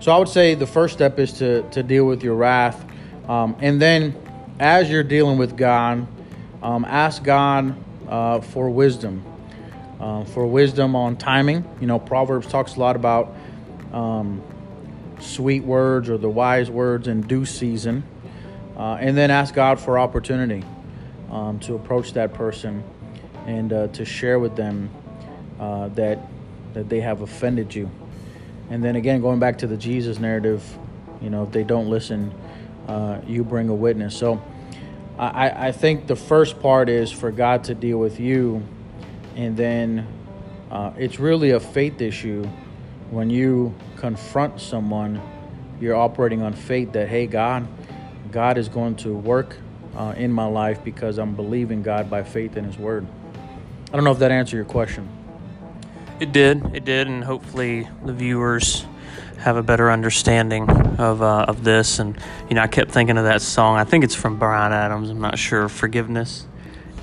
So 0.00 0.10
I 0.10 0.18
would 0.18 0.28
say 0.28 0.54
the 0.54 0.66
first 0.66 0.94
step 0.94 1.18
is 1.18 1.32
to 1.34 1.62
to 1.70 1.82
deal 1.82 2.06
with 2.06 2.24
your 2.24 2.34
wrath, 2.34 2.84
um, 3.28 3.56
and 3.60 3.80
then 3.80 4.16
as 4.58 4.90
you're 4.90 5.04
dealing 5.04 5.38
with 5.38 5.56
God, 5.56 6.06
um, 6.62 6.84
ask 6.84 7.22
God 7.22 7.76
uh, 8.08 8.40
for 8.40 8.70
wisdom, 8.70 9.24
uh, 10.00 10.24
for 10.24 10.46
wisdom 10.46 10.96
on 10.96 11.16
timing. 11.16 11.64
You 11.80 11.86
know, 11.86 11.98
Proverbs 11.98 12.46
talks 12.46 12.76
a 12.76 12.80
lot 12.80 12.96
about 12.96 13.34
um, 13.92 14.42
sweet 15.20 15.64
words 15.64 16.08
or 16.08 16.18
the 16.18 16.28
wise 16.28 16.70
words 16.70 17.08
in 17.08 17.22
due 17.22 17.44
season 17.44 18.04
uh, 18.78 18.96
and 19.00 19.16
then 19.16 19.30
ask 19.30 19.54
God 19.54 19.80
for 19.80 19.98
opportunity 19.98 20.64
um, 21.30 21.58
to 21.60 21.74
approach 21.74 22.12
that 22.12 22.32
person 22.32 22.84
and 23.46 23.72
uh, 23.72 23.88
to 23.88 24.04
share 24.04 24.38
with 24.38 24.56
them 24.56 24.88
uh, 25.58 25.88
that 25.88 26.20
that 26.74 26.88
they 26.88 27.00
have 27.00 27.22
offended 27.22 27.74
you. 27.74 27.90
And 28.70 28.84
then 28.84 28.94
again, 28.94 29.20
going 29.20 29.40
back 29.40 29.58
to 29.58 29.66
the 29.66 29.76
Jesus 29.76 30.18
narrative, 30.18 30.62
you 31.20 31.30
know, 31.30 31.42
if 31.42 31.50
they 31.50 31.64
don't 31.64 31.88
listen, 31.88 32.32
uh, 32.86 33.20
you 33.26 33.42
bring 33.42 33.68
a 33.68 33.74
witness. 33.74 34.14
So 34.16 34.40
I, 35.18 35.68
I 35.68 35.72
think 35.72 36.06
the 36.06 36.16
first 36.16 36.60
part 36.60 36.88
is 36.88 37.10
for 37.10 37.32
God 37.32 37.64
to 37.64 37.74
deal 37.74 37.98
with 37.98 38.20
you, 38.20 38.62
and 39.34 39.56
then 39.56 40.06
uh, 40.70 40.92
it's 40.96 41.18
really 41.18 41.50
a 41.50 41.60
faith 41.60 42.00
issue 42.00 42.44
when 43.10 43.28
you 43.28 43.74
confront 43.96 44.60
someone. 44.60 45.20
You're 45.80 45.96
operating 45.96 46.42
on 46.42 46.52
faith 46.52 46.92
that, 46.92 47.08
hey, 47.08 47.26
God, 47.26 47.66
God 48.30 48.58
is 48.58 48.68
going 48.68 48.96
to 48.96 49.12
work 49.14 49.56
uh, 49.96 50.14
in 50.16 50.32
my 50.32 50.46
life 50.46 50.84
because 50.84 51.18
I'm 51.18 51.34
believing 51.34 51.82
God 51.82 52.08
by 52.08 52.22
faith 52.22 52.56
in 52.56 52.64
His 52.64 52.78
Word. 52.78 53.06
I 53.92 53.96
don't 53.96 54.04
know 54.04 54.12
if 54.12 54.18
that 54.20 54.30
answered 54.30 54.56
your 54.56 54.66
question. 54.66 55.08
It 56.20 56.32
did. 56.32 56.74
It 56.74 56.84
did, 56.84 57.08
and 57.08 57.24
hopefully 57.24 57.88
the 58.04 58.12
viewers 58.12 58.86
have 59.38 59.56
a 59.56 59.62
better 59.62 59.90
understanding 59.90 60.68
of 60.98 61.22
uh, 61.22 61.46
of 61.48 61.64
this. 61.64 61.98
And 61.98 62.18
you 62.48 62.54
know, 62.54 62.62
I 62.62 62.66
kept 62.66 62.90
thinking 62.90 63.18
of 63.18 63.24
that 63.24 63.42
song. 63.42 63.76
I 63.76 63.84
think 63.84 64.04
it's 64.04 64.14
from 64.14 64.38
Brian 64.38 64.72
Adams. 64.72 65.10
I'm 65.10 65.20
not 65.20 65.38
sure. 65.38 65.68
Forgiveness. 65.68 66.46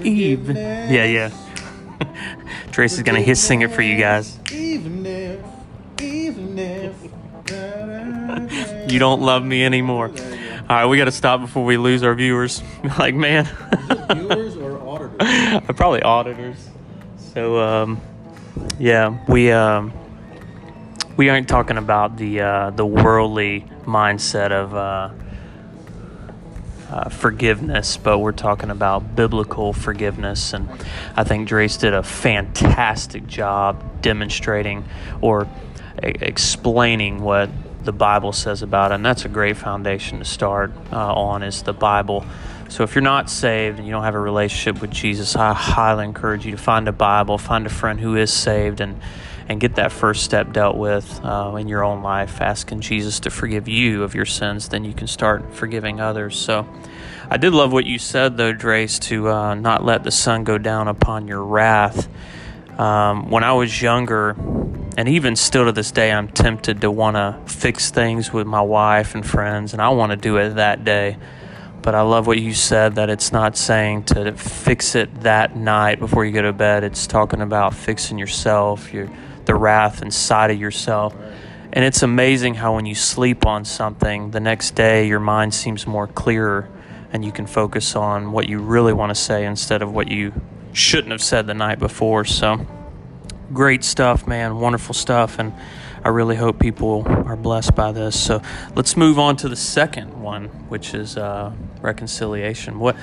Even. 0.01 0.55
Yeah, 0.55 1.05
yeah. 1.05 1.31
Tracy's 2.71 3.03
gonna 3.03 3.21
hit 3.21 3.37
sing 3.37 3.61
it 3.61 3.71
for 3.71 3.81
you 3.81 3.97
guys. 3.97 4.37
Even 4.51 5.05
if, 5.05 5.39
even 6.01 6.59
if. 6.59 6.95
you 8.91 8.99
don't 8.99 9.21
love 9.21 9.43
me 9.43 9.63
anymore. 9.63 10.11
All 10.67 10.75
right, 10.75 10.85
we 10.87 10.97
got 10.97 11.05
to 11.05 11.11
stop 11.11 11.41
before 11.41 11.63
we 11.63 11.77
lose 11.77 12.01
our 12.01 12.15
viewers. 12.15 12.63
like, 12.97 13.13
man. 13.13 13.47
viewers 14.09 14.57
or 14.57 14.81
auditors? 14.81 15.61
Probably 15.75 16.01
auditors. 16.01 16.69
So, 17.35 17.59
um, 17.59 18.01
yeah, 18.79 19.23
we 19.27 19.51
um, 19.51 19.93
we 21.17 21.29
aren't 21.29 21.47
talking 21.47 21.77
about 21.77 22.17
the 22.17 22.41
uh, 22.41 22.69
the 22.71 22.85
worldly 22.85 23.65
mindset 23.85 24.51
of 24.51 24.75
uh, 24.75 25.09
uh, 26.89 27.09
forgiveness, 27.09 27.97
but 27.97 28.19
we're 28.19 28.31
talking 28.31 28.69
about 28.69 29.15
biblical 29.15 29.73
forgiveness. 29.73 30.53
And 30.53 30.69
I 31.15 31.23
think 31.23 31.47
Drace 31.47 31.79
did 31.79 31.93
a 31.93 32.03
fantastic 32.03 33.27
job 33.27 34.01
demonstrating 34.01 34.85
or 35.21 35.47
a- 36.03 36.27
explaining 36.27 37.21
what 37.21 37.49
the 37.83 37.93
Bible 37.93 38.33
says 38.33 38.61
about 38.61 38.91
it. 38.91 38.95
And 38.95 39.05
that's 39.05 39.25
a 39.25 39.29
great 39.29 39.57
foundation 39.57 40.19
to 40.19 40.25
start 40.25 40.71
uh, 40.91 41.13
on 41.13 41.43
is 41.43 41.63
the 41.63 41.73
Bible. 41.73 42.25
So 42.67 42.83
if 42.83 42.95
you're 42.95 43.03
not 43.03 43.29
saved 43.29 43.77
and 43.77 43.87
you 43.87 43.93
don't 43.93 44.03
have 44.03 44.15
a 44.15 44.19
relationship 44.19 44.81
with 44.81 44.91
Jesus, 44.91 45.35
I 45.35 45.53
highly 45.53 46.03
encourage 46.03 46.45
you 46.45 46.51
to 46.51 46.57
find 46.57 46.87
a 46.87 46.91
Bible, 46.91 47.37
find 47.37 47.65
a 47.65 47.69
friend 47.69 47.99
who 47.99 48.15
is 48.15 48.33
saved, 48.33 48.81
and 48.81 48.99
and 49.47 49.59
get 49.59 49.75
that 49.75 49.91
first 49.91 50.23
step 50.23 50.53
dealt 50.53 50.77
with 50.77 51.19
uh, 51.23 51.55
in 51.59 51.67
your 51.67 51.83
own 51.83 52.01
life, 52.01 52.41
asking 52.41 52.81
Jesus 52.81 53.19
to 53.21 53.29
forgive 53.29 53.67
you 53.67 54.03
of 54.03 54.15
your 54.15 54.25
sins. 54.25 54.69
Then 54.69 54.83
you 54.83 54.93
can 54.93 55.07
start 55.07 55.53
forgiving 55.53 55.99
others. 55.99 56.37
So. 56.37 56.67
I 57.27 57.37
did 57.37 57.53
love 57.53 57.73
what 57.73 57.87
you 57.87 57.97
said, 57.97 58.37
though, 58.37 58.53
Drace, 58.53 58.99
to 59.05 59.29
uh, 59.29 59.55
not 59.55 59.83
let 59.83 60.03
the 60.03 60.11
sun 60.11 60.43
go 60.43 60.59
down 60.59 60.87
upon 60.87 61.27
your 61.27 61.43
wrath. 61.43 62.07
Um, 62.77 63.31
when 63.31 63.43
I 63.43 63.53
was 63.53 63.81
younger, 63.81 64.35
and 64.95 65.09
even 65.09 65.35
still 65.35 65.65
to 65.65 65.71
this 65.71 65.89
day, 65.89 66.11
I'm 66.11 66.27
tempted 66.27 66.81
to 66.81 66.91
want 66.91 67.15
to 67.15 67.39
fix 67.51 67.89
things 67.89 68.31
with 68.31 68.45
my 68.45 68.61
wife 68.61 69.15
and 69.15 69.25
friends, 69.25 69.73
and 69.73 69.81
I 69.81 69.89
want 69.89 70.11
to 70.11 70.17
do 70.17 70.37
it 70.37 70.55
that 70.55 70.83
day. 70.83 71.17
But 71.81 71.95
I 71.95 72.01
love 72.01 72.27
what 72.27 72.39
you 72.39 72.53
said 72.53 72.95
that 72.95 73.09
it's 73.09 73.31
not 73.31 73.57
saying 73.57 74.03
to 74.05 74.33
fix 74.33 74.93
it 74.93 75.21
that 75.21 75.55
night 75.55 75.99
before 75.99 76.25
you 76.25 76.31
go 76.31 76.43
to 76.43 76.53
bed. 76.53 76.83
It's 76.83 77.07
talking 77.07 77.41
about 77.41 77.73
fixing 77.73 78.19
yourself, 78.19 78.93
your 78.93 79.09
the 79.45 79.55
wrath 79.55 80.01
inside 80.01 80.51
of 80.51 80.59
yourself. 80.59 81.15
And 81.73 81.83
it's 81.83 82.03
amazing 82.03 82.55
how 82.55 82.75
when 82.75 82.85
you 82.85 82.95
sleep 82.95 83.45
on 83.45 83.65
something, 83.65 84.31
the 84.31 84.39
next 84.39 84.75
day 84.75 85.07
your 85.07 85.19
mind 85.19 85.53
seems 85.53 85.85
more 85.85 86.07
clearer 86.07 86.69
and 87.11 87.23
you 87.23 87.31
can 87.31 87.47
focus 87.47 87.95
on 87.95 88.31
what 88.31 88.47
you 88.47 88.59
really 88.59 88.93
want 88.93 89.09
to 89.09 89.15
say 89.15 89.45
instead 89.45 89.81
of 89.81 89.93
what 89.93 90.09
you 90.09 90.33
shouldn't 90.73 91.11
have 91.11 91.21
said 91.21 91.47
the 91.47 91.53
night 91.53 91.79
before. 91.79 92.25
So 92.25 92.65
great 93.53 93.83
stuff, 93.83 94.27
man. 94.27 94.57
Wonderful 94.57 94.93
stuff. 94.93 95.39
And 95.39 95.53
I 96.03 96.09
really 96.09 96.35
hope 96.35 96.59
people 96.59 97.03
are 97.07 97.35
blessed 97.35 97.73
by 97.75 97.91
this. 97.91 98.19
So 98.19 98.41
let's 98.75 98.95
move 98.95 99.17
on 99.17 99.37
to 99.37 99.49
the 99.49 99.55
second 99.55 100.21
one, 100.21 100.45
which 100.69 100.93
is 100.93 101.17
uh, 101.17 101.51
reconciliation. 101.81 102.79
What 102.79 102.95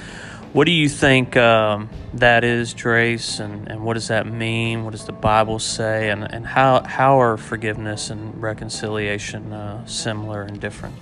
what 0.52 0.64
do 0.64 0.72
you 0.72 0.88
think 0.88 1.36
um, 1.36 1.88
that 2.14 2.44
is, 2.44 2.74
Drace, 2.74 3.40
and, 3.40 3.68
and 3.68 3.84
what 3.84 3.94
does 3.94 4.08
that 4.08 4.26
mean? 4.26 4.84
What 4.84 4.90
does 4.90 5.06
the 5.06 5.12
Bible 5.12 5.58
say? 5.58 6.10
And, 6.10 6.24
and 6.30 6.46
how, 6.46 6.82
how 6.82 7.20
are 7.20 7.38
forgiveness 7.38 8.10
and 8.10 8.40
reconciliation 8.40 9.52
uh, 9.52 9.86
similar 9.86 10.42
and 10.42 10.60
different? 10.60 10.94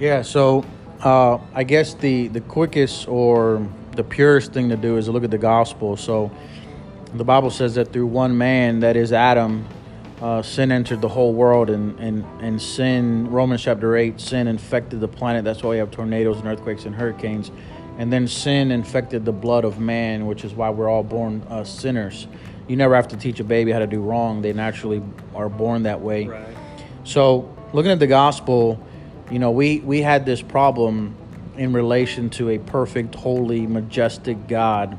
Yeah, 0.00 0.22
so 0.22 0.64
uh, 1.00 1.38
I 1.52 1.64
guess 1.64 1.92
the, 1.94 2.28
the 2.28 2.40
quickest 2.40 3.06
or 3.06 3.68
the 3.92 4.04
purest 4.04 4.52
thing 4.52 4.70
to 4.70 4.76
do 4.76 4.96
is 4.96 5.04
to 5.04 5.12
look 5.12 5.24
at 5.24 5.30
the 5.30 5.38
gospel. 5.38 5.98
So 5.98 6.30
the 7.12 7.24
Bible 7.24 7.50
says 7.50 7.74
that 7.74 7.92
through 7.92 8.06
one 8.06 8.38
man, 8.38 8.80
that 8.80 8.96
is 8.96 9.12
Adam, 9.12 9.66
uh, 10.22 10.40
sin 10.40 10.72
entered 10.72 11.00
the 11.02 11.08
whole 11.08 11.34
world, 11.34 11.68
and, 11.68 11.98
and, 11.98 12.24
and 12.40 12.62
sin, 12.62 13.28
Romans 13.30 13.62
chapter 13.62 13.96
8, 13.96 14.20
sin 14.20 14.46
infected 14.46 15.00
the 15.00 15.08
planet. 15.08 15.44
That's 15.44 15.62
why 15.62 15.70
we 15.70 15.76
have 15.78 15.90
tornadoes 15.90 16.38
and 16.38 16.46
earthquakes 16.46 16.86
and 16.86 16.94
hurricanes. 16.94 17.50
And 17.98 18.12
then 18.12 18.26
sin 18.26 18.70
infected 18.70 19.24
the 19.24 19.32
blood 19.32 19.64
of 19.64 19.78
man, 19.78 20.26
which 20.26 20.44
is 20.44 20.54
why 20.54 20.70
we're 20.70 20.88
all 20.88 21.02
born 21.02 21.42
uh, 21.48 21.64
sinners. 21.64 22.26
You 22.68 22.76
never 22.76 22.94
have 22.94 23.08
to 23.08 23.16
teach 23.16 23.38
a 23.40 23.44
baby 23.44 23.70
how 23.72 23.80
to 23.80 23.86
do 23.86 24.00
wrong, 24.00 24.42
they 24.42 24.52
naturally 24.52 25.02
are 25.34 25.48
born 25.48 25.82
that 25.82 26.00
way. 26.00 26.26
Right. 26.26 26.56
So, 27.04 27.54
looking 27.72 27.90
at 27.90 27.98
the 27.98 28.06
gospel, 28.06 28.84
you 29.30 29.38
know, 29.38 29.50
we, 29.50 29.80
we 29.80 30.00
had 30.02 30.24
this 30.24 30.40
problem 30.40 31.16
in 31.56 31.72
relation 31.72 32.30
to 32.30 32.50
a 32.50 32.58
perfect, 32.58 33.14
holy, 33.14 33.66
majestic 33.66 34.48
God 34.48 34.96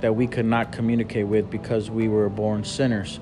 that 0.00 0.14
we 0.14 0.26
could 0.26 0.44
not 0.44 0.72
communicate 0.72 1.26
with 1.26 1.50
because 1.50 1.90
we 1.90 2.08
were 2.08 2.28
born 2.28 2.64
sinners. 2.64 3.18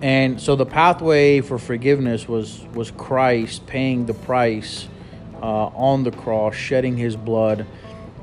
And 0.00 0.40
so 0.40 0.56
the 0.56 0.66
pathway 0.66 1.40
for 1.40 1.58
forgiveness 1.58 2.26
was 2.26 2.66
was 2.74 2.90
Christ 2.90 3.66
paying 3.68 4.06
the 4.06 4.14
price 4.14 4.88
uh, 5.40 5.66
on 5.66 6.02
the 6.02 6.10
cross, 6.10 6.56
shedding 6.56 6.96
His 6.96 7.14
blood, 7.14 7.66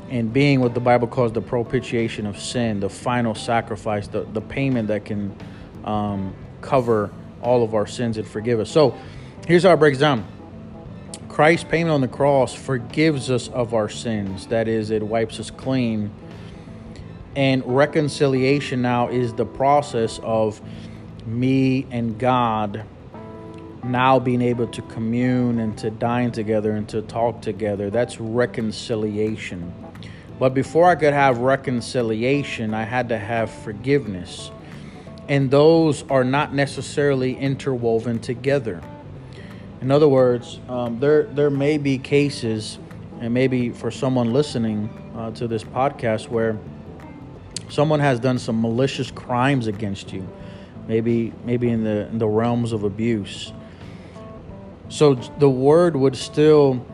and 0.09 0.33
being 0.33 0.59
what 0.59 0.73
the 0.73 0.79
Bible 0.79 1.07
calls 1.07 1.31
the 1.31 1.41
propitiation 1.41 2.25
of 2.25 2.39
sin, 2.39 2.79
the 2.79 2.89
final 2.89 3.35
sacrifice, 3.35 4.07
the, 4.07 4.23
the 4.33 4.41
payment 4.41 4.87
that 4.87 5.05
can 5.05 5.35
um, 5.83 6.33
cover 6.61 7.11
all 7.41 7.63
of 7.63 7.75
our 7.75 7.87
sins 7.87 8.17
and 8.17 8.27
forgive 8.27 8.59
us. 8.59 8.69
So 8.69 8.97
here's 9.47 9.63
how 9.63 9.73
it 9.73 9.77
breaks 9.77 9.99
down. 9.99 10.25
Christ's 11.27 11.69
payment 11.69 11.91
on 11.91 12.01
the 12.01 12.07
cross 12.07 12.53
forgives 12.53 13.29
us 13.29 13.47
of 13.49 13.73
our 13.73 13.87
sins. 13.87 14.47
That 14.47 14.67
is, 14.67 14.89
it 14.89 15.03
wipes 15.03 15.39
us 15.39 15.51
clean 15.51 16.11
and 17.35 17.63
reconciliation 17.65 18.81
now 18.81 19.07
is 19.07 19.33
the 19.33 19.45
process 19.45 20.19
of 20.23 20.59
me 21.25 21.85
and 21.91 22.17
God 22.19 22.83
now 23.83 24.19
being 24.19 24.41
able 24.41 24.67
to 24.67 24.81
commune 24.83 25.59
and 25.59 25.77
to 25.77 25.89
dine 25.89 26.31
together 26.31 26.71
and 26.71 26.89
to 26.89 27.01
talk 27.01 27.41
together. 27.41 27.89
That's 27.89 28.19
reconciliation. 28.19 29.71
But 30.39 30.53
before 30.53 30.89
I 30.89 30.95
could 30.95 31.13
have 31.13 31.39
reconciliation, 31.39 32.73
I 32.73 32.83
had 32.83 33.09
to 33.09 33.17
have 33.17 33.51
forgiveness. 33.51 34.51
And 35.27 35.51
those 35.51 36.03
are 36.09 36.23
not 36.23 36.53
necessarily 36.53 37.35
interwoven 37.35 38.19
together. 38.19 38.81
In 39.81 39.91
other 39.91 40.07
words, 40.07 40.59
um, 40.69 40.99
there, 40.99 41.23
there 41.23 41.49
may 41.49 41.77
be 41.77 41.97
cases, 41.97 42.79
and 43.19 43.33
maybe 43.33 43.69
for 43.69 43.91
someone 43.91 44.33
listening 44.33 44.89
uh, 45.15 45.31
to 45.31 45.47
this 45.47 45.63
podcast, 45.63 46.29
where 46.29 46.57
someone 47.69 47.99
has 47.99 48.19
done 48.19 48.39
some 48.39 48.61
malicious 48.61 49.11
crimes 49.11 49.67
against 49.67 50.11
you, 50.11 50.27
maybe 50.87 51.31
maybe 51.45 51.69
in 51.69 51.83
the 51.83 52.07
in 52.07 52.17
the 52.17 52.27
realms 52.27 52.71
of 52.71 52.83
abuse. 52.83 53.53
So 54.89 55.13
the 55.13 55.49
word 55.49 55.95
would 55.95 56.15
still 56.15 56.85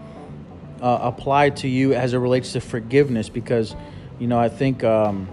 uh, 0.85 0.99
apply 1.01 1.49
to 1.49 1.67
you 1.67 1.95
as 1.95 2.13
it 2.13 2.19
relates 2.19 2.53
to 2.53 2.61
forgiveness, 2.61 3.27
because 3.27 3.75
you 4.19 4.27
know 4.27 4.37
I 4.37 4.49
think 4.49 4.83
um, 4.83 5.27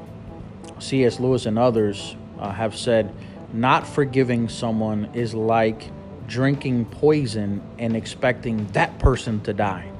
C.S. 0.78 1.20
Lewis 1.20 1.44
and 1.44 1.58
others 1.58 2.16
uh, 2.38 2.50
have 2.50 2.74
said 2.74 3.14
not 3.52 3.86
forgiving 3.86 4.48
someone 4.48 5.10
is 5.12 5.34
like 5.34 5.90
drinking 6.26 6.86
poison 6.86 7.60
and 7.78 7.94
expecting 7.94 8.66
that 8.68 8.98
person 8.98 9.42
to 9.42 9.52
die. 9.52 9.92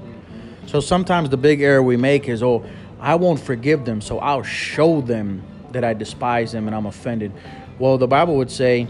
So 0.67 0.81
sometimes 0.81 1.29
the 1.29 1.37
big 1.37 1.61
error 1.61 1.83
we 1.83 1.99
make 1.99 2.31
is 2.31 2.43
oh 2.43 2.65
I 2.99 3.17
won't 3.17 3.41
forgive 3.41 3.85
them, 3.85 4.01
so 4.01 4.21
I'll 4.21 4.45
show 4.45 5.03
them 5.03 5.43
that 5.73 5.85
I 5.85 5.93
despise 5.93 6.53
them 6.53 6.67
and 6.67 6.75
I'm 6.75 6.87
offended. 6.87 7.31
Well, 7.79 7.99
the 7.99 8.09
Bible 8.09 8.37
would 8.37 8.51
say 8.51 8.89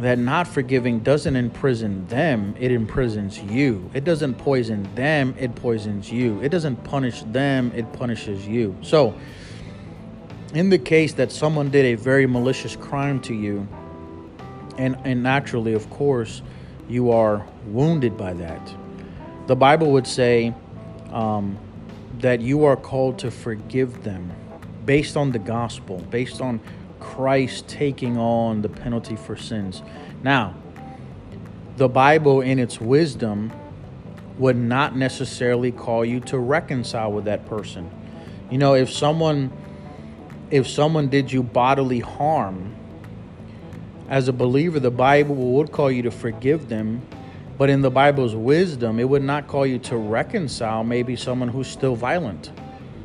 that 0.00 0.18
not 0.18 0.48
forgiving 0.48 1.00
doesn't 1.00 1.36
imprison 1.36 2.06
them, 2.06 2.54
it 2.58 2.72
imprisons 2.72 3.38
you. 3.38 3.90
It 3.92 4.04
doesn't 4.04 4.34
poison 4.34 4.88
them, 4.94 5.34
it 5.38 5.54
poisons 5.54 6.10
you. 6.10 6.40
It 6.40 6.48
doesn't 6.48 6.82
punish 6.84 7.22
them, 7.24 7.70
it 7.74 7.92
punishes 7.92 8.46
you. 8.46 8.76
So, 8.80 9.14
in 10.54 10.70
the 10.70 10.78
case 10.78 11.12
that 11.14 11.30
someone 11.30 11.70
did 11.70 11.84
a 11.84 11.94
very 11.94 12.26
malicious 12.26 12.76
crime 12.76 13.20
to 13.22 13.34
you, 13.34 13.68
and, 14.78 14.96
and 15.04 15.22
naturally, 15.22 15.74
of 15.74 15.88
course, 15.90 16.42
you 16.88 17.10
are 17.12 17.46
wounded 17.66 18.16
by 18.16 18.32
that, 18.34 18.74
the 19.46 19.56
Bible 19.56 19.92
would 19.92 20.06
say, 20.06 20.54
um, 21.12 21.58
that 22.20 22.40
you 22.40 22.64
are 22.64 22.76
called 22.76 23.18
to 23.18 23.30
forgive 23.30 24.02
them 24.02 24.30
based 24.86 25.16
on 25.16 25.30
the 25.30 25.38
gospel, 25.38 25.98
based 26.10 26.40
on 26.40 26.60
Christ 27.00 27.66
taking 27.68 28.16
on 28.16 28.62
the 28.62 28.68
penalty 28.68 29.16
for 29.16 29.36
sins. 29.36 29.82
Now, 30.22 30.54
the 31.76 31.88
Bible, 31.88 32.40
in 32.40 32.58
its 32.58 32.80
wisdom, 32.80 33.52
would 34.38 34.56
not 34.56 34.96
necessarily 34.96 35.72
call 35.72 36.04
you 36.04 36.20
to 36.20 36.38
reconcile 36.38 37.12
with 37.12 37.24
that 37.24 37.46
person. 37.46 37.90
You 38.50 38.58
know, 38.58 38.74
if 38.74 38.90
someone 38.90 39.52
if 40.50 40.66
someone 40.66 41.08
did 41.08 41.30
you 41.30 41.44
bodily 41.44 42.00
harm, 42.00 42.74
as 44.08 44.26
a 44.26 44.32
believer, 44.32 44.80
the 44.80 44.90
Bible 44.90 45.36
would 45.36 45.70
call 45.70 45.92
you 45.92 46.02
to 46.02 46.10
forgive 46.10 46.68
them 46.68 47.02
but 47.60 47.68
in 47.68 47.82
the 47.82 47.90
Bible's 47.90 48.34
wisdom, 48.34 48.98
it 48.98 49.06
would 49.06 49.22
not 49.22 49.46
call 49.46 49.66
you 49.66 49.78
to 49.80 49.96
reconcile 49.98 50.82
maybe 50.82 51.14
someone 51.14 51.50
who's 51.50 51.68
still 51.68 51.94
violent, 51.94 52.50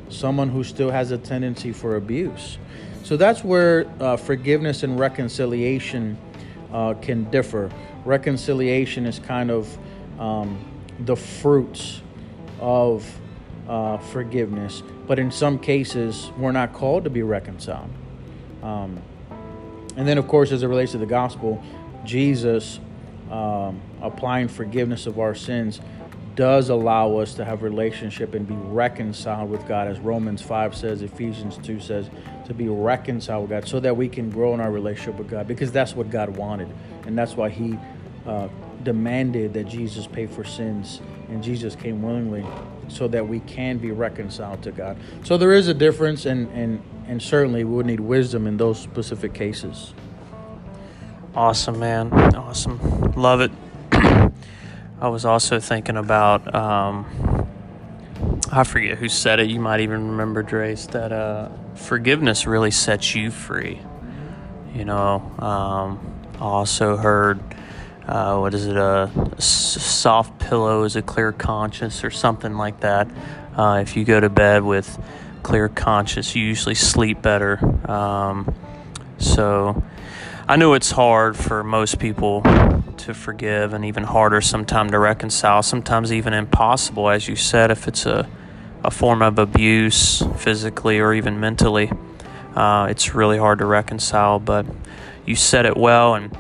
someone 0.08 0.48
who 0.48 0.64
still 0.64 0.92
has 0.92 1.12
a 1.12 1.18
tendency 1.18 1.74
for 1.74 1.98
abuse. 1.98 2.58
So 3.06 3.18
that's 3.18 3.44
where 3.44 3.86
uh, 4.00 4.18
forgiveness 4.18 4.82
and 4.82 5.00
reconciliation 5.00 6.18
uh, 6.74 6.96
can 6.96 7.30
differ. 7.30 7.70
Reconciliation 8.04 9.06
is 9.06 9.20
kind 9.20 9.52
of 9.52 9.78
um, 10.20 10.58
the 11.02 11.16
fruits 11.16 12.02
of 12.60 13.08
uh, 13.70 14.00
forgiveness, 14.00 14.82
but 15.06 15.20
in 15.20 15.30
some 15.30 15.60
cases, 15.60 16.32
we're 16.40 16.52
not 16.52 16.74
called 16.74 17.04
to 17.04 17.12
be 17.12 17.22
reconciled. 17.22 17.92
Um, 18.64 19.00
and 19.96 20.08
then, 20.08 20.18
of 20.18 20.28
course, 20.28 20.52
as 20.52 20.64
it 20.64 20.68
relates 20.68 20.94
to 20.94 20.98
the 20.98 21.06
gospel, 21.06 21.62
Jesus 22.06 22.80
um, 23.30 23.80
applying 24.02 24.48
forgiveness 24.48 25.06
of 25.06 25.20
our 25.20 25.36
sins 25.36 25.80
does 26.34 26.70
allow 26.70 27.18
us 27.18 27.36
to 27.36 27.46
have 27.46 27.62
relationship 27.62 28.34
and 28.34 28.48
be 28.48 28.56
reconciled 28.56 29.52
with 29.52 29.68
God 29.68 29.88
as 29.88 30.00
Romans 30.00 30.42
5 30.42 30.76
says 30.76 31.04
Ephesians 31.04 31.60
2 31.60 31.80
says 31.80 32.10
to 32.46 32.54
be 32.54 32.68
reconciled 32.68 33.44
with 33.44 33.52
God 33.52 33.68
so 33.68 33.80
that 33.80 33.96
we 33.96 34.08
can 34.10 34.30
grow 34.30 34.54
in 34.54 34.62
our 34.62 34.72
relationship 34.72 35.16
with 35.16 35.30
God 35.30 35.48
because 35.48 35.72
that's 35.72 35.96
what 35.96 36.10
God 36.10 36.30
wanted 36.38 36.70
and 37.06 37.18
that's 37.18 37.36
why 37.36 37.50
he 37.50 37.78
uh, 38.26 38.48
demanded 38.84 39.54
that 39.54 39.66
Jesus 39.66 40.08
pay 40.08 40.28
for 40.28 40.44
sins 40.44 41.02
and 41.30 41.44
Jesus 41.44 41.76
came 41.76 42.02
willingly 42.02 42.46
so 42.88 43.08
that 43.08 43.28
we 43.28 43.40
can 43.42 43.78
be 43.78 43.92
reconciled 43.92 44.62
to 44.64 44.72
God 44.72 44.98
so 45.24 45.38
there 45.38 45.54
is 45.54 45.68
a 45.68 45.74
difference 45.74 46.26
and 46.26 46.48
and 46.52 46.82
and 47.08 47.22
certainly 47.22 47.64
we 47.64 47.76
would 47.76 47.86
need 47.86 48.00
wisdom 48.00 48.48
in 48.48 48.58
those 48.58 48.80
specific 48.80 49.34
cases 49.34 49.94
Awesome, 51.36 51.80
man. 51.80 52.14
Awesome. 52.34 52.80
Love 53.12 53.42
it. 53.42 53.52
I 53.92 55.10
was 55.10 55.26
also 55.26 55.60
thinking 55.60 55.98
about, 55.98 56.56
um, 56.56 57.06
I 58.52 58.64
forget 58.64 58.98
who 58.98 59.10
said 59.10 59.40
it. 59.40 59.50
You 59.50 59.60
might 59.60 59.80
even 59.80 60.12
remember, 60.12 60.44
Drace, 60.44 60.92
that 60.92 61.12
uh, 61.12 61.50
forgiveness 61.76 62.46
really 62.46 62.72
sets 62.72 63.16
you 63.16 63.32
free. 63.32 63.82
You 64.74 64.86
know, 64.86 65.32
um, 65.40 66.28
also 66.40 66.96
heard, 66.98 67.40
uh, 68.08 68.38
what 68.38 68.54
is 68.54 68.68
it, 68.68 68.78
a, 68.78 69.10
a 69.38 69.42
soft 69.42 70.40
pillow 70.40 70.84
is 70.84 70.96
a 70.96 71.02
clear 71.02 71.32
conscience 71.32 72.04
or 72.04 72.12
something 72.12 72.56
like 72.56 72.82
that. 72.82 73.10
Uh, 73.56 73.80
if 73.82 73.96
you 73.96 74.04
go 74.04 74.20
to 74.20 74.30
bed 74.30 74.64
with 74.64 75.02
clear 75.42 75.70
conscience, 75.70 76.36
you 76.36 76.44
usually 76.44 76.76
sleep 76.76 77.22
better. 77.22 77.58
Um, 77.90 78.54
so 79.18 79.82
I 80.48 80.58
know 80.58 80.74
it's 80.74 80.92
hard 80.92 81.36
for 81.36 81.64
most 81.64 82.00
people 82.00 82.44
to 83.06 83.14
forgive 83.14 83.74
and 83.74 83.86
even 83.86 84.04
harder 84.04 84.42
sometimes 84.42 84.92
to 84.92 85.00
reconcile, 85.00 85.62
sometimes 85.62 86.12
even 86.12 86.34
impossible, 86.34 87.08
as 87.08 87.28
you 87.28 87.36
said, 87.36 87.70
if 87.70 87.88
it's 87.88 88.06
a, 88.08 88.28
a 88.84 88.90
form 88.90 89.22
of 89.22 89.38
abuse 89.38 90.24
physically 90.38 91.00
or 91.00 91.14
even 91.14 91.40
mentally. 91.40 91.92
Uh, 92.56 92.88
it's 92.90 93.14
really 93.14 93.38
hard 93.38 93.60
to 93.60 93.66
reconcile, 93.66 94.40
but 94.40 94.66
you 95.24 95.36
said 95.36 95.68
it 95.68 95.78
well. 95.78 96.16
And 96.16 96.36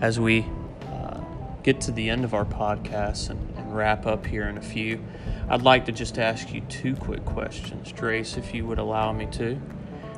as 0.00 0.18
we 0.18 0.46
uh, 0.90 1.20
get 1.62 1.82
to 1.82 1.92
the 1.92 2.08
end 2.08 2.24
of 2.24 2.32
our 2.32 2.46
podcast 2.46 3.28
and, 3.28 3.54
and, 3.56 3.76
wrap 3.76 4.06
up 4.06 4.24
here 4.24 4.48
in 4.48 4.56
a 4.56 4.62
few, 4.62 5.04
I'd 5.50 5.62
like 5.62 5.84
to 5.84 5.92
just 5.92 6.18
ask 6.18 6.50
you 6.50 6.62
two 6.62 6.96
quick 6.96 7.26
questions, 7.26 7.92
Drace, 7.92 8.38
if 8.38 8.54
you 8.54 8.64
would 8.66 8.78
allow 8.78 9.12
me 9.12 9.26
to. 9.32 9.60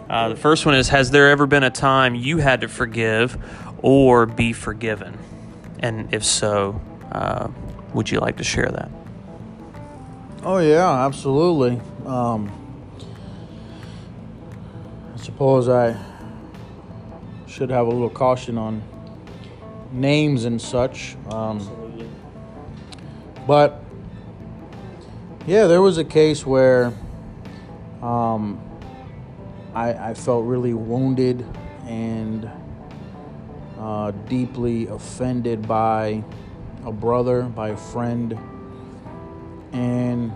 Uh, 0.08 0.28
the 0.28 0.36
first 0.36 0.64
one 0.64 0.76
is 0.76 0.90
Has 0.90 1.10
there 1.10 1.28
ever 1.30 1.46
been 1.46 1.64
a 1.64 1.70
time 1.70 2.14
you 2.14 2.38
had 2.38 2.60
to 2.60 2.68
forgive 2.68 3.36
or 3.82 4.26
be 4.26 4.52
forgiven? 4.52 5.18
And 5.80 6.12
if 6.12 6.24
so, 6.24 6.80
uh, 7.12 7.48
would 7.94 8.10
you 8.10 8.20
like 8.20 8.36
to 8.38 8.44
share 8.44 8.68
that? 8.68 8.90
Oh, 10.42 10.58
yeah, 10.58 11.04
absolutely. 11.04 11.80
Um, 12.06 12.50
I 15.14 15.18
suppose 15.18 15.68
I 15.68 15.96
should 17.46 17.70
have 17.70 17.86
a 17.86 17.90
little 17.90 18.10
caution 18.10 18.56
on 18.56 18.82
names 19.92 20.44
and 20.44 20.60
such. 20.60 21.16
Um, 21.30 21.60
But 23.46 23.82
yeah, 25.46 25.66
there 25.66 25.80
was 25.80 25.96
a 25.96 26.04
case 26.04 26.44
where 26.44 26.92
um, 28.02 28.60
I, 29.74 30.10
I, 30.10 30.14
felt 30.14 30.44
really 30.44 30.74
wounded 30.74 31.44
and 31.86 32.48
uh, 33.78 34.10
deeply 34.28 34.86
offended 34.88 35.66
by 35.66 36.22
a 36.84 36.92
brother, 36.92 37.42
by 37.42 37.70
a 37.70 37.76
friend, 37.76 38.38
and 39.72 40.32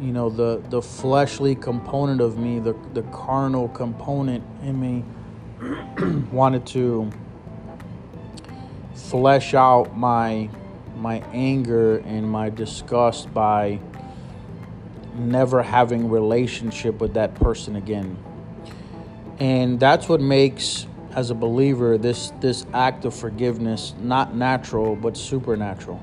you 0.00 0.12
know 0.12 0.28
the 0.28 0.62
the 0.70 0.82
fleshly 0.82 1.54
component 1.54 2.20
of 2.20 2.36
me, 2.36 2.58
the 2.58 2.74
the 2.94 3.02
carnal 3.04 3.68
component 3.68 4.42
in 4.62 4.80
me 4.80 5.04
wanted 6.32 6.66
to 6.66 7.10
flesh 8.94 9.54
out 9.54 9.96
my 9.96 10.48
my 10.96 11.18
anger 11.32 11.98
and 11.98 12.28
my 12.28 12.48
disgust 12.50 13.32
by 13.32 13.78
never 15.14 15.62
having 15.62 16.08
relationship 16.08 17.00
with 17.00 17.14
that 17.14 17.34
person 17.34 17.76
again. 17.76 18.16
And 19.38 19.78
that's 19.78 20.08
what 20.08 20.20
makes 20.20 20.86
as 21.14 21.30
a 21.30 21.34
believer 21.34 21.98
this 21.98 22.32
this 22.40 22.64
act 22.72 23.04
of 23.04 23.14
forgiveness 23.14 23.94
not 24.00 24.34
natural 24.34 24.96
but 24.96 25.16
supernatural. 25.16 26.00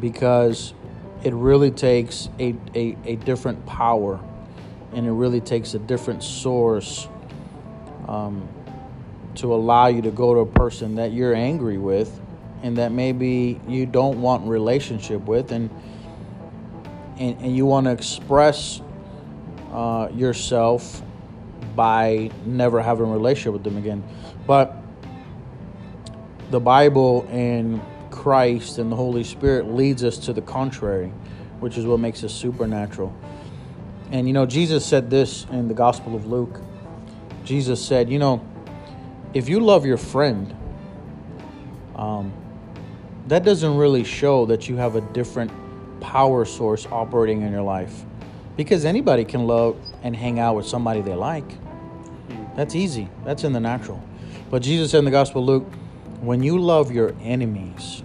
Because 0.00 0.74
it 1.22 1.32
really 1.32 1.70
takes 1.70 2.28
a, 2.38 2.54
a, 2.74 2.96
a 3.04 3.16
different 3.16 3.64
power 3.64 4.20
and 4.92 5.06
it 5.06 5.12
really 5.12 5.40
takes 5.40 5.74
a 5.74 5.78
different 5.78 6.22
source 6.22 7.08
um, 8.06 8.46
to 9.36 9.54
allow 9.54 9.86
you 9.86 10.02
to 10.02 10.10
go 10.10 10.34
to 10.34 10.40
a 10.40 10.46
person 10.46 10.96
that 10.96 11.12
you're 11.12 11.34
angry 11.34 11.78
with 11.78 12.20
and 12.62 12.76
that 12.76 12.92
maybe 12.92 13.60
you 13.66 13.86
don't 13.86 14.20
want 14.20 14.46
relationship 14.46 15.22
with 15.22 15.50
and 15.52 15.70
and, 17.16 17.40
and 17.40 17.56
you 17.56 17.64
want 17.64 17.86
to 17.86 17.92
express 17.92 18.80
uh, 19.72 20.08
yourself 20.12 21.02
by 21.74 22.30
never 22.44 22.80
having 22.80 23.06
a 23.06 23.12
relationship 23.12 23.52
with 23.52 23.64
them 23.64 23.76
again 23.76 24.02
but 24.46 24.76
the 26.50 26.60
bible 26.60 27.26
and 27.30 27.80
christ 28.10 28.78
and 28.78 28.90
the 28.90 28.96
holy 28.96 29.24
spirit 29.24 29.66
leads 29.72 30.04
us 30.04 30.18
to 30.18 30.32
the 30.32 30.42
contrary 30.42 31.08
which 31.60 31.76
is 31.76 31.84
what 31.86 31.98
makes 31.98 32.22
us 32.22 32.32
supernatural 32.32 33.14
and 34.12 34.26
you 34.26 34.32
know 34.32 34.46
jesus 34.46 34.84
said 34.84 35.10
this 35.10 35.46
in 35.50 35.68
the 35.68 35.74
gospel 35.74 36.14
of 36.14 36.26
luke 36.26 36.60
Jesus 37.44 37.84
said, 37.84 38.10
you 38.10 38.18
know, 38.18 38.44
if 39.34 39.48
you 39.48 39.60
love 39.60 39.84
your 39.84 39.98
friend, 39.98 40.54
um, 41.94 42.32
that 43.28 43.44
doesn't 43.44 43.76
really 43.76 44.04
show 44.04 44.46
that 44.46 44.68
you 44.68 44.76
have 44.76 44.96
a 44.96 45.00
different 45.12 45.52
power 46.00 46.44
source 46.44 46.86
operating 46.86 47.42
in 47.42 47.52
your 47.52 47.62
life. 47.62 48.04
Because 48.56 48.84
anybody 48.84 49.24
can 49.24 49.46
love 49.46 49.76
and 50.02 50.16
hang 50.16 50.38
out 50.38 50.56
with 50.56 50.66
somebody 50.66 51.02
they 51.02 51.14
like. 51.14 51.44
That's 52.56 52.74
easy. 52.74 53.08
That's 53.24 53.44
in 53.44 53.52
the 53.52 53.60
natural. 53.60 54.02
But 54.50 54.62
Jesus 54.62 54.90
said 54.90 54.98
in 54.98 55.04
the 55.04 55.10
Gospel 55.10 55.42
of 55.42 55.48
Luke, 55.48 55.72
when 56.20 56.42
you 56.42 56.58
love 56.58 56.92
your 56.92 57.14
enemies, 57.22 58.02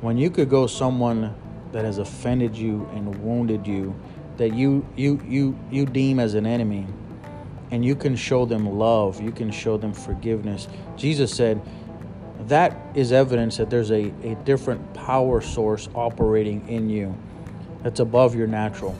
when 0.00 0.16
you 0.16 0.30
could 0.30 0.48
go 0.48 0.66
someone 0.66 1.34
that 1.72 1.84
has 1.84 1.98
offended 1.98 2.56
you 2.56 2.88
and 2.94 3.22
wounded 3.22 3.66
you, 3.66 3.94
that 4.36 4.54
you 4.54 4.86
you 4.96 5.20
you 5.26 5.58
you 5.70 5.84
deem 5.86 6.18
as 6.18 6.34
an 6.34 6.46
enemy, 6.46 6.86
and 7.70 7.84
you 7.84 7.94
can 7.94 8.16
show 8.16 8.44
them 8.44 8.78
love, 8.78 9.20
you 9.20 9.32
can 9.32 9.50
show 9.50 9.76
them 9.76 9.92
forgiveness. 9.92 10.68
Jesus 10.96 11.34
said 11.34 11.60
that 12.48 12.76
is 12.94 13.12
evidence 13.12 13.56
that 13.58 13.70
there's 13.70 13.90
a, 13.90 14.12
a 14.22 14.34
different 14.44 14.94
power 14.94 15.40
source 15.40 15.88
operating 15.94 16.68
in 16.68 16.88
you 16.88 17.16
that's 17.82 18.00
above 18.00 18.34
your 18.34 18.46
natural. 18.46 18.96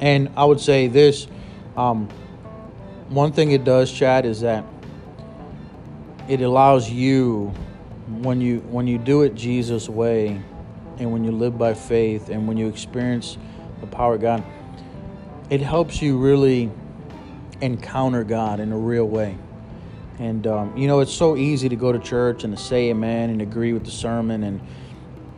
And 0.00 0.30
I 0.36 0.44
would 0.44 0.60
say 0.60 0.86
this 0.86 1.26
um, 1.76 2.08
one 3.10 3.32
thing 3.32 3.50
it 3.50 3.64
does, 3.64 3.90
Chad, 3.90 4.24
is 4.24 4.40
that 4.42 4.64
it 6.28 6.40
allows 6.42 6.88
you 6.88 7.48
when 8.08 8.40
you 8.40 8.60
when 8.60 8.86
you 8.86 8.98
do 8.98 9.22
it 9.22 9.34
Jesus 9.34 9.88
way 9.88 10.40
and 10.98 11.12
when 11.12 11.24
you 11.24 11.32
live 11.32 11.58
by 11.58 11.74
faith 11.74 12.28
and 12.28 12.46
when 12.46 12.56
you 12.56 12.68
experience 12.68 13.36
the 13.80 13.86
power 13.88 14.14
of 14.14 14.20
God, 14.20 14.44
it 15.50 15.60
helps 15.60 16.00
you 16.00 16.18
really 16.18 16.70
encounter 17.60 18.22
God 18.22 18.60
in 18.60 18.70
a 18.70 18.78
real 18.78 19.06
way. 19.06 19.36
And 20.20 20.46
um, 20.46 20.76
you 20.76 20.86
know, 20.86 21.00
it's 21.00 21.12
so 21.12 21.36
easy 21.36 21.68
to 21.68 21.76
go 21.76 21.90
to 21.90 21.98
church 21.98 22.44
and 22.44 22.56
to 22.56 22.62
say 22.62 22.90
amen 22.90 23.30
and 23.30 23.42
agree 23.42 23.72
with 23.72 23.84
the 23.84 23.90
sermon, 23.90 24.44
and 24.44 24.60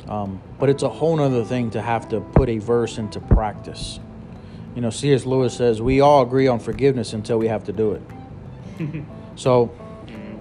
um, 0.09 0.43
but 0.59 0.69
it's 0.69 0.83
a 0.83 0.91
whole 0.91 1.19
other 1.21 1.45
thing 1.45 1.71
to 1.71 1.81
have 1.81 2.11
to 2.11 2.21
put 2.21 2.51
a 2.51 2.59
verse 2.59 2.99
into 2.99 3.19
practice. 3.19 3.99
You 4.75 4.81
know, 4.81 4.91
C.S. 4.91 5.27
Lewis 5.27 5.55
says 5.55 5.83
we 5.83 6.01
all 6.01 6.23
agree 6.23 6.49
on 6.49 6.59
forgiveness 6.59 7.13
until 7.13 7.39
we 7.39 7.49
have 7.49 7.65
to 7.65 7.73
do 7.73 7.93
it. 7.93 9.05
so, 9.37 9.67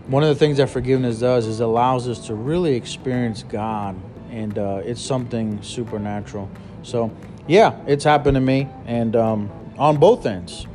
one 0.08 0.24
of 0.24 0.30
the 0.30 0.36
things 0.36 0.58
that 0.58 0.70
forgiveness 0.70 1.20
does 1.20 1.48
is 1.48 1.60
it 1.60 1.63
allows 1.63 2.08
us 2.08 2.28
to 2.28 2.36
really 2.36 2.76
experience 2.76 3.44
God, 3.44 3.96
and 4.30 4.58
uh, 4.58 4.82
it's 4.84 5.02
something 5.02 5.62
supernatural. 5.62 6.50
So, 6.84 7.12
yeah, 7.48 7.80
it's 7.88 8.04
happened 8.04 8.36
to 8.36 8.41
me, 8.41 8.67
and 8.86 9.15
um, 9.15 9.52
on 9.78 9.98
both 9.98 10.26
ends. 10.26 10.67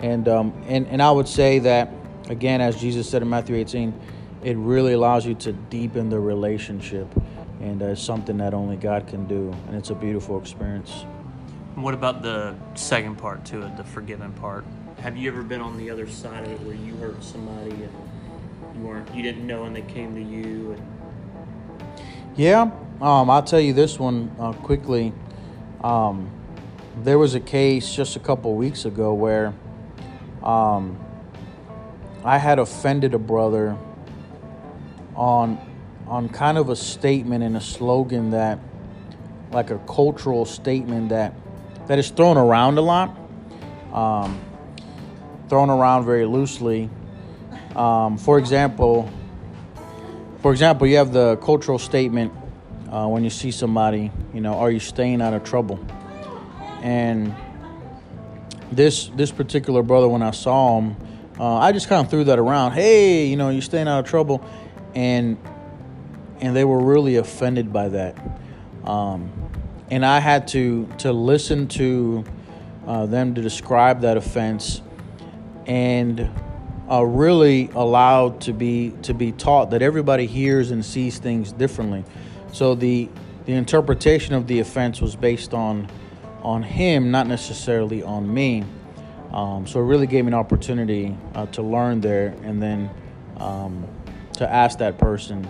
And, 0.00 0.28
um, 0.28 0.52
and, 0.66 0.86
and 0.88 1.02
I 1.02 1.10
would 1.10 1.28
say 1.28 1.58
that, 1.60 1.92
again, 2.28 2.60
as 2.60 2.80
Jesus 2.80 3.08
said 3.08 3.22
in 3.22 3.28
Matthew 3.28 3.56
18, 3.56 3.92
it 4.44 4.56
really 4.56 4.92
allows 4.92 5.26
you 5.26 5.34
to 5.36 5.52
deepen 5.52 6.08
the 6.08 6.20
relationship. 6.20 7.08
And 7.60 7.82
uh, 7.82 7.86
it's 7.86 8.02
something 8.02 8.38
that 8.38 8.54
only 8.54 8.76
God 8.76 9.08
can 9.08 9.26
do. 9.26 9.52
And 9.66 9.76
it's 9.76 9.90
a 9.90 9.94
beautiful 9.94 10.40
experience. 10.40 11.04
What 11.78 11.94
about 11.94 12.22
the 12.22 12.56
second 12.74 13.18
part 13.18 13.44
to 13.46 13.62
it, 13.62 13.76
the 13.76 13.84
forgiven 13.84 14.32
part? 14.32 14.64
Have 14.98 15.16
you 15.16 15.30
ever 15.30 15.44
been 15.44 15.60
on 15.60 15.78
the 15.78 15.90
other 15.90 16.08
side 16.08 16.42
of 16.42 16.50
it 16.50 16.60
where 16.62 16.74
you 16.74 16.96
hurt 16.96 17.22
somebody 17.22 17.70
and 17.70 17.92
you 18.74 18.80
weren't, 18.82 19.14
you 19.14 19.22
didn't 19.22 19.46
know 19.46 19.62
and 19.62 19.76
they 19.76 19.82
came 19.82 20.12
to 20.16 20.20
you? 20.20 20.72
And... 20.72 21.88
Yeah, 22.36 22.62
um, 23.00 23.30
I'll 23.30 23.44
tell 23.44 23.60
you 23.60 23.72
this 23.74 23.96
one 23.96 24.34
uh, 24.40 24.54
quickly. 24.54 25.12
Um, 25.84 26.28
there 27.04 27.16
was 27.16 27.36
a 27.36 27.40
case 27.40 27.94
just 27.94 28.16
a 28.16 28.20
couple 28.20 28.56
weeks 28.56 28.84
ago 28.84 29.14
where 29.14 29.54
um, 30.42 30.98
I 32.24 32.38
had 32.38 32.58
offended 32.58 33.14
a 33.14 33.20
brother 33.20 33.76
on 35.14 35.64
on 36.08 36.28
kind 36.28 36.58
of 36.58 36.70
a 36.70 36.76
statement 36.76 37.44
and 37.44 37.56
a 37.56 37.60
slogan 37.60 38.30
that 38.30 38.58
like 39.52 39.70
a 39.70 39.78
cultural 39.80 40.44
statement 40.44 41.10
that 41.10 41.34
that 41.88 41.98
is 41.98 42.10
thrown 42.10 42.36
around 42.36 42.78
a 42.78 42.80
lot 42.80 43.16
um, 43.92 44.40
thrown 45.48 45.70
around 45.70 46.04
very 46.04 46.24
loosely 46.24 46.88
um, 47.74 48.16
for 48.16 48.38
example 48.38 49.10
for 50.40 50.52
example 50.52 50.86
you 50.86 50.96
have 50.96 51.12
the 51.12 51.36
cultural 51.36 51.78
statement 51.78 52.32
uh, 52.90 53.06
when 53.06 53.24
you 53.24 53.30
see 53.30 53.50
somebody 53.50 54.10
you 54.32 54.40
know 54.40 54.54
are 54.54 54.70
you 54.70 54.80
staying 54.80 55.20
out 55.20 55.34
of 55.34 55.42
trouble 55.44 55.84
and 56.82 57.34
this 58.70 59.08
this 59.16 59.32
particular 59.32 59.82
brother 59.82 60.08
when 60.08 60.22
I 60.22 60.30
saw 60.30 60.78
him 60.78 60.96
uh, 61.38 61.58
I 61.58 61.70
just 61.70 61.88
kind 61.88 62.04
of 62.04 62.10
threw 62.10 62.24
that 62.24 62.38
around. 62.38 62.72
Hey, 62.72 63.26
you 63.26 63.36
know, 63.36 63.50
you're 63.50 63.62
staying 63.62 63.86
out 63.86 64.00
of 64.00 64.06
trouble, 64.06 64.44
and 64.94 65.38
and 66.40 66.54
they 66.54 66.64
were 66.64 66.80
really 66.80 67.16
offended 67.16 67.72
by 67.72 67.88
that. 67.90 68.16
Um, 68.84 69.30
and 69.90 70.04
I 70.04 70.20
had 70.20 70.48
to 70.48 70.86
to 70.98 71.12
listen 71.12 71.68
to 71.68 72.24
uh, 72.86 73.06
them 73.06 73.34
to 73.34 73.42
describe 73.42 74.00
that 74.02 74.16
offense, 74.16 74.82
and 75.66 76.30
uh, 76.90 77.02
really 77.04 77.70
allowed 77.74 78.40
to 78.42 78.52
be 78.52 78.94
to 79.02 79.14
be 79.14 79.32
taught 79.32 79.70
that 79.70 79.82
everybody 79.82 80.26
hears 80.26 80.70
and 80.70 80.84
sees 80.84 81.18
things 81.18 81.52
differently. 81.52 82.04
So 82.52 82.74
the 82.74 83.08
the 83.46 83.54
interpretation 83.54 84.34
of 84.34 84.46
the 84.46 84.60
offense 84.60 85.00
was 85.00 85.16
based 85.16 85.54
on 85.54 85.88
on 86.42 86.62
him, 86.62 87.10
not 87.10 87.26
necessarily 87.26 88.02
on 88.02 88.32
me. 88.32 88.64
Um, 89.32 89.66
so 89.66 89.80
it 89.80 89.84
really 89.84 90.06
gave 90.06 90.24
me 90.24 90.28
an 90.28 90.34
opportunity 90.34 91.16
uh, 91.34 91.46
to 91.46 91.62
learn 91.62 92.00
there, 92.00 92.34
and 92.42 92.62
then 92.62 92.90
um, 93.36 93.86
to 94.34 94.50
ask 94.50 94.78
that 94.78 94.98
person 94.98 95.46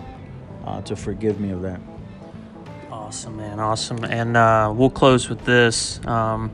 uh, 0.65 0.83
to 0.83 0.97
forgive 0.97 1.41
me 1.41 1.51
of 1.51 1.63
that. 1.63 1.81
Awesome, 3.09 3.39
man. 3.39 3.59
Awesome. 3.59 4.05
And 4.05 4.37
uh, 4.37 4.71
we'll 4.77 4.91
close 4.91 5.31
with 5.31 5.43
this. 5.47 5.99
Um, 6.07 6.51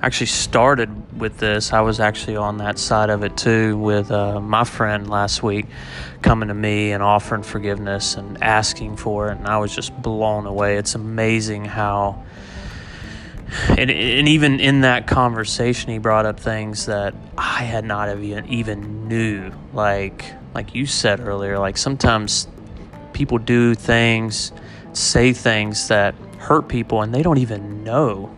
actually 0.00 0.28
started 0.28 1.18
with 1.18 1.38
this. 1.38 1.72
I 1.72 1.80
was 1.80 1.98
actually 1.98 2.36
on 2.36 2.58
that 2.58 2.78
side 2.78 3.10
of 3.10 3.24
it 3.24 3.36
too 3.36 3.76
with 3.76 4.12
uh, 4.12 4.40
my 4.40 4.62
friend 4.62 5.10
last 5.10 5.42
week 5.42 5.66
coming 6.22 6.46
to 6.46 6.54
me 6.54 6.92
and 6.92 7.02
offering 7.02 7.42
forgiveness 7.42 8.14
and 8.14 8.40
asking 8.40 8.98
for 8.98 9.32
it. 9.32 9.38
And 9.38 9.48
I 9.48 9.58
was 9.58 9.74
just 9.74 10.00
blown 10.00 10.46
away. 10.46 10.76
It's 10.76 10.94
amazing 10.94 11.64
how. 11.64 12.22
And, 13.70 13.90
and 13.90 14.28
even 14.28 14.60
in 14.60 14.82
that 14.82 15.08
conversation, 15.08 15.90
he 15.90 15.98
brought 15.98 16.24
up 16.24 16.38
things 16.38 16.86
that 16.86 17.16
I 17.36 17.64
had 17.64 17.84
not 17.84 18.16
even 18.16 18.46
even 18.46 19.08
knew. 19.08 19.50
Like 19.72 20.24
like 20.54 20.72
you 20.72 20.86
said 20.86 21.18
earlier, 21.18 21.58
like 21.58 21.76
sometimes 21.76 22.46
people 23.12 23.38
do 23.38 23.74
things, 23.74 24.52
say 24.96 25.32
things 25.32 25.88
that 25.88 26.14
hurt 26.38 26.68
people, 26.68 27.02
and 27.02 27.14
they 27.14 27.22
don't 27.22 27.38
even 27.38 27.84
know 27.84 28.36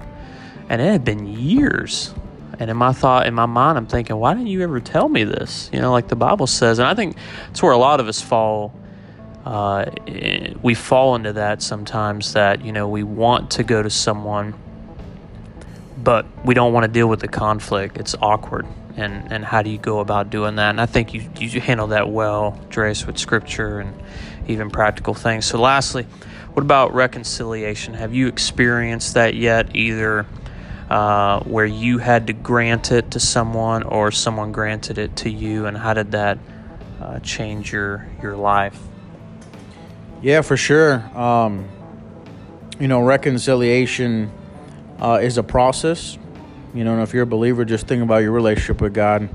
and 0.69 0.83
it 0.83 0.91
had 0.91 1.05
been 1.05 1.27
years. 1.27 2.15
And 2.59 2.71
in 2.71 2.77
my 2.77 2.93
thought, 2.93 3.27
in 3.27 3.35
my 3.35 3.47
mind, 3.47 3.79
I'm 3.79 3.87
thinking, 3.87 4.17
why 4.17 4.35
didn't 4.35 4.49
you 4.49 4.63
ever 4.63 4.81
tell 4.81 5.09
me 5.09 5.25
this? 5.25 5.71
You 5.73 5.81
know, 5.81 5.93
like 5.93 6.09
the 6.09 6.17
Bible 6.17 6.47
says. 6.47 6.79
And 6.79 6.89
I 6.89 6.95
think 6.95 7.17
it's 7.51 7.63
where 7.63 7.73
a 7.73 7.79
lot 7.79 8.01
of 8.01 8.09
us 8.09 8.21
fall. 8.21 8.75
Uh, 9.45 9.87
we 10.61 10.75
fall 10.75 11.15
into 11.15 11.35
that 11.35 11.63
sometimes 11.63 12.35
that, 12.35 12.65
you 12.65 12.73
know, 12.73 12.89
we 12.89 13.03
want 13.03 13.53
to 13.53 13.63
go 13.63 13.83
to 13.83 13.89
someone, 13.89 14.55
but 15.97 16.27
we 16.45 16.53
don't 16.53 16.73
want 16.73 16.85
to 16.85 16.93
deal 16.93 17.07
with 17.07 17.21
the 17.21 17.29
conflict. 17.29 17.97
It's 17.97 18.15
awkward. 18.21 18.67
And, 18.97 19.33
and 19.33 19.45
how 19.45 19.63
do 19.63 19.71
you 19.71 19.79
go 19.79 20.01
about 20.01 20.29
doing 20.29 20.57
that? 20.57 20.71
And 20.71 20.81
I 20.81 20.87
think 20.87 21.15
you, 21.15 21.23
you 21.39 21.61
handle 21.61 21.87
that 21.89 22.11
well, 22.11 22.61
Drace, 22.69 23.07
with 23.07 23.17
scripture 23.17 23.79
and 23.79 23.95
even 24.49 24.71
practical 24.71 25.15
things. 25.15 25.47
So, 25.47 25.61
lastly, 25.61 26.05
what 26.59 26.65
about 26.65 26.93
reconciliation? 26.93 27.95
Have 27.95 28.13
you 28.13 28.27
experienced 28.27 29.15
that 29.15 29.37
yet, 29.37 29.77
either 29.77 30.27
uh, 30.91 31.39
where 31.45 31.65
you 31.65 31.99
had 31.99 32.27
to 32.27 32.33
grant 32.33 32.91
it 32.91 33.13
to 33.13 33.21
someone 33.21 33.85
or 33.85 34.11
someone 34.11 34.51
granted 34.51 34.99
it 34.99 35.15
to 35.19 35.31
you, 35.31 35.67
and 35.67 35.79
how 35.79 35.95
did 35.95 36.11
that 36.11 36.37
uh, 37.01 37.21
change 37.21 37.73
your 37.73 38.09
your 38.21 38.37
life? 38.37 38.77
Yeah, 40.21 40.41
for 40.41 40.57
sure. 40.57 40.95
Um, 41.17 41.69
you 42.81 42.89
know, 42.89 43.03
reconciliation 43.03 44.33
uh, 44.99 45.21
is 45.23 45.39
a 45.39 45.45
process. 45.45 46.19
You 46.75 46.83
know, 46.83 47.01
if 47.05 47.15
you're 47.15 47.23
a 47.23 47.25
believer, 47.25 47.65
just 47.65 47.87
think 47.87 48.03
about 48.03 48.23
your 48.25 48.33
relationship 48.33 48.81
with 48.81 48.95
God. 48.95 49.29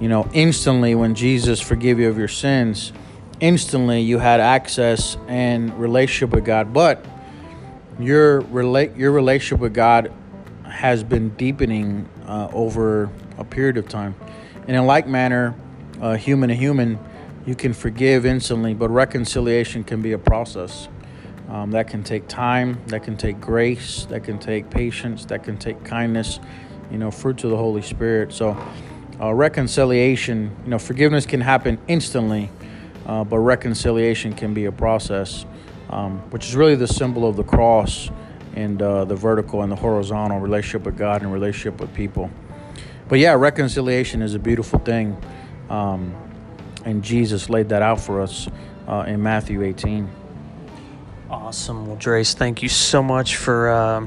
You 0.00 0.10
know, 0.10 0.28
instantly 0.34 0.94
when 0.94 1.14
Jesus 1.14 1.62
forgave 1.62 1.98
you 1.98 2.10
of 2.10 2.18
your 2.18 2.28
sins, 2.28 2.92
instantly 3.40 4.00
you 4.00 4.18
had 4.18 4.40
access 4.40 5.16
and 5.28 5.78
relationship 5.78 6.34
with 6.34 6.44
God. 6.44 6.72
But 6.72 7.04
your 7.98 8.40
relate 8.40 8.96
your 8.96 9.12
relationship 9.12 9.60
with 9.60 9.74
God 9.74 10.12
has 10.64 11.02
been 11.02 11.30
deepening 11.30 12.08
uh, 12.26 12.48
over 12.52 13.10
a 13.38 13.44
period 13.44 13.76
of 13.76 13.88
time. 13.88 14.14
And 14.66 14.76
in 14.76 14.86
like 14.86 15.06
manner, 15.06 15.54
uh, 16.00 16.16
human 16.16 16.48
to 16.48 16.54
human, 16.54 16.98
you 17.46 17.54
can 17.54 17.72
forgive 17.72 18.26
instantly, 18.26 18.74
but 18.74 18.90
reconciliation 18.90 19.84
can 19.84 20.02
be 20.02 20.12
a 20.12 20.18
process. 20.18 20.88
Um, 21.48 21.70
that 21.70 21.86
can 21.86 22.02
take 22.02 22.26
time, 22.26 22.82
that 22.88 23.04
can 23.04 23.16
take 23.16 23.40
grace, 23.40 24.04
that 24.06 24.24
can 24.24 24.40
take 24.40 24.68
patience, 24.68 25.24
that 25.26 25.44
can 25.44 25.56
take 25.56 25.84
kindness, 25.84 26.40
you 26.90 26.98
know, 26.98 27.12
fruits 27.12 27.44
of 27.44 27.50
the 27.50 27.56
Holy 27.56 27.82
Spirit. 27.82 28.32
So, 28.32 28.56
uh, 29.20 29.32
reconciliation, 29.32 30.54
you 30.64 30.70
know, 30.70 30.78
forgiveness 30.80 31.24
can 31.24 31.40
happen 31.40 31.78
instantly, 31.86 32.50
uh, 33.06 33.24
but 33.24 33.38
reconciliation 33.38 34.34
can 34.34 34.52
be 34.52 34.64
a 34.64 34.72
process, 34.72 35.46
um, 35.90 36.18
which 36.30 36.46
is 36.48 36.56
really 36.56 36.74
the 36.74 36.88
symbol 36.88 37.28
of 37.28 37.36
the 37.36 37.44
cross 37.44 38.10
and 38.54 38.82
uh, 38.82 39.04
the 39.04 39.14
vertical 39.14 39.62
and 39.62 39.70
the 39.70 39.76
horizontal 39.76 40.40
relationship 40.40 40.84
with 40.84 40.98
God 40.98 41.22
and 41.22 41.32
relationship 41.32 41.80
with 41.80 41.94
people. 41.94 42.30
But 43.08 43.20
yeah, 43.20 43.34
reconciliation 43.34 44.22
is 44.22 44.34
a 44.34 44.38
beautiful 44.38 44.80
thing, 44.80 45.16
um, 45.70 46.14
and 46.84 47.02
Jesus 47.02 47.48
laid 47.48 47.68
that 47.68 47.82
out 47.82 48.00
for 48.00 48.20
us 48.20 48.48
uh, 48.88 49.04
in 49.06 49.22
Matthew 49.22 49.62
18. 49.62 50.10
Awesome. 51.30 51.86
Well, 51.86 51.96
Drace, 51.96 52.34
thank 52.34 52.62
you 52.62 52.68
so 52.68 53.02
much 53.02 53.36
for 53.36 53.68
uh, 53.68 54.06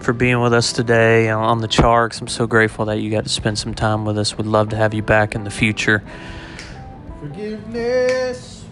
for 0.00 0.12
being 0.12 0.40
with 0.40 0.52
us 0.52 0.72
today 0.72 1.28
on 1.28 1.60
the 1.60 1.68
Charks. 1.68 2.20
I'm 2.20 2.28
so 2.28 2.46
grateful 2.46 2.86
that 2.86 2.98
you 2.98 3.10
got 3.10 3.24
to 3.24 3.30
spend 3.30 3.58
some 3.58 3.74
time 3.74 4.04
with 4.04 4.18
us. 4.18 4.38
We'd 4.38 4.46
love 4.46 4.70
to 4.70 4.76
have 4.76 4.94
you 4.94 5.02
back 5.02 5.34
in 5.34 5.44
the 5.44 5.50
future. 5.50 6.02
Forgiveness, 7.28 8.64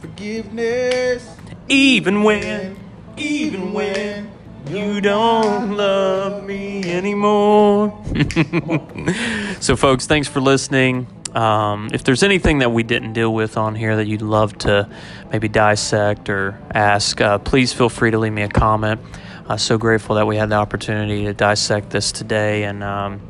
forgiveness, 0.00 1.36
even 1.66 2.22
when 2.22 2.76
even 3.16 3.72
when 3.72 4.30
you 4.68 5.00
don't 5.00 5.76
love 5.76 6.44
me 6.44 6.84
anymore. 6.84 8.04
so, 9.60 9.74
folks, 9.74 10.06
thanks 10.06 10.28
for 10.28 10.40
listening. 10.40 11.08
Um, 11.34 11.90
if 11.92 12.04
there's 12.04 12.22
anything 12.22 12.60
that 12.60 12.70
we 12.70 12.84
didn't 12.84 13.14
deal 13.14 13.34
with 13.34 13.56
on 13.56 13.74
here 13.74 13.96
that 13.96 14.06
you'd 14.06 14.22
love 14.22 14.56
to 14.58 14.88
maybe 15.32 15.48
dissect 15.48 16.28
or 16.28 16.56
ask, 16.72 17.20
uh, 17.20 17.38
please 17.38 17.72
feel 17.72 17.88
free 17.88 18.12
to 18.12 18.18
leave 18.18 18.32
me 18.32 18.42
a 18.42 18.48
comment. 18.48 19.00
Uh, 19.48 19.56
so 19.56 19.76
grateful 19.76 20.14
that 20.14 20.28
we 20.28 20.36
had 20.36 20.50
the 20.50 20.54
opportunity 20.54 21.24
to 21.24 21.34
dissect 21.34 21.90
this 21.90 22.12
today 22.12 22.62
and 22.62 22.84
um, 22.84 23.20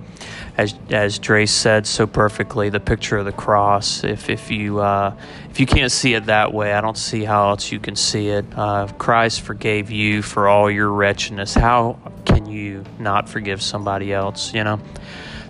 as 0.58 0.74
as 0.90 1.20
Drace 1.20 1.50
said 1.50 1.86
so 1.86 2.06
perfectly, 2.06 2.68
the 2.68 2.80
picture 2.80 3.16
of 3.16 3.24
the 3.24 3.32
cross. 3.32 4.02
If 4.02 4.28
if 4.28 4.50
you 4.50 4.80
uh, 4.80 5.14
if 5.48 5.60
you 5.60 5.66
can't 5.66 5.92
see 5.92 6.14
it 6.14 6.26
that 6.26 6.52
way, 6.52 6.72
I 6.72 6.80
don't 6.80 6.98
see 6.98 7.22
how 7.22 7.50
else 7.50 7.70
you 7.70 7.78
can 7.78 7.94
see 7.94 8.28
it. 8.28 8.44
Uh, 8.56 8.88
Christ 8.98 9.42
forgave 9.42 9.90
you 9.92 10.20
for 10.20 10.48
all 10.48 10.68
your 10.68 10.90
wretchedness. 10.90 11.54
How 11.54 11.98
can 12.24 12.46
you 12.46 12.84
not 12.98 13.28
forgive 13.28 13.62
somebody 13.62 14.12
else? 14.12 14.52
You 14.52 14.64
know. 14.64 14.80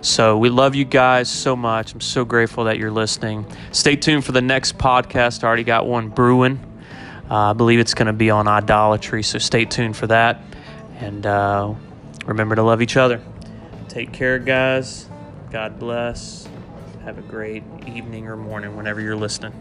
So 0.01 0.37
we 0.37 0.49
love 0.49 0.75
you 0.75 0.85
guys 0.85 1.29
so 1.29 1.57
much. 1.57 1.93
I'm 1.93 1.99
so 1.99 2.23
grateful 2.23 2.65
that 2.65 2.77
you're 2.77 2.91
listening. 2.91 3.45
Stay 3.71 3.97
tuned 3.97 4.23
for 4.23 4.31
the 4.31 4.41
next 4.41 4.77
podcast. 4.77 5.43
I 5.43 5.47
already 5.47 5.65
got 5.65 5.87
one 5.87 6.07
brewing. 6.07 6.63
Uh, 7.29 7.49
I 7.49 7.53
believe 7.53 7.79
it's 7.79 7.93
going 7.95 8.07
to 8.07 8.13
be 8.13 8.29
on 8.29 8.47
idolatry, 8.47 9.23
so 9.23 9.39
stay 9.39 9.65
tuned 9.65 9.97
for 9.97 10.07
that. 10.07 10.41
And 10.99 11.25
uh, 11.25 11.73
remember 12.25 12.55
to 12.55 12.63
love 12.63 12.81
each 12.81 12.95
other. 12.95 13.21
Take 13.89 14.13
care, 14.13 14.37
guys. 14.37 15.09
God 15.49 15.79
bless. 15.79 16.47
Have 17.03 17.17
a 17.17 17.23
great 17.23 17.63
evening 17.87 18.27
or 18.27 18.37
morning 18.37 18.77
whenever 18.77 19.01
you're 19.01 19.15
listening. 19.15 19.51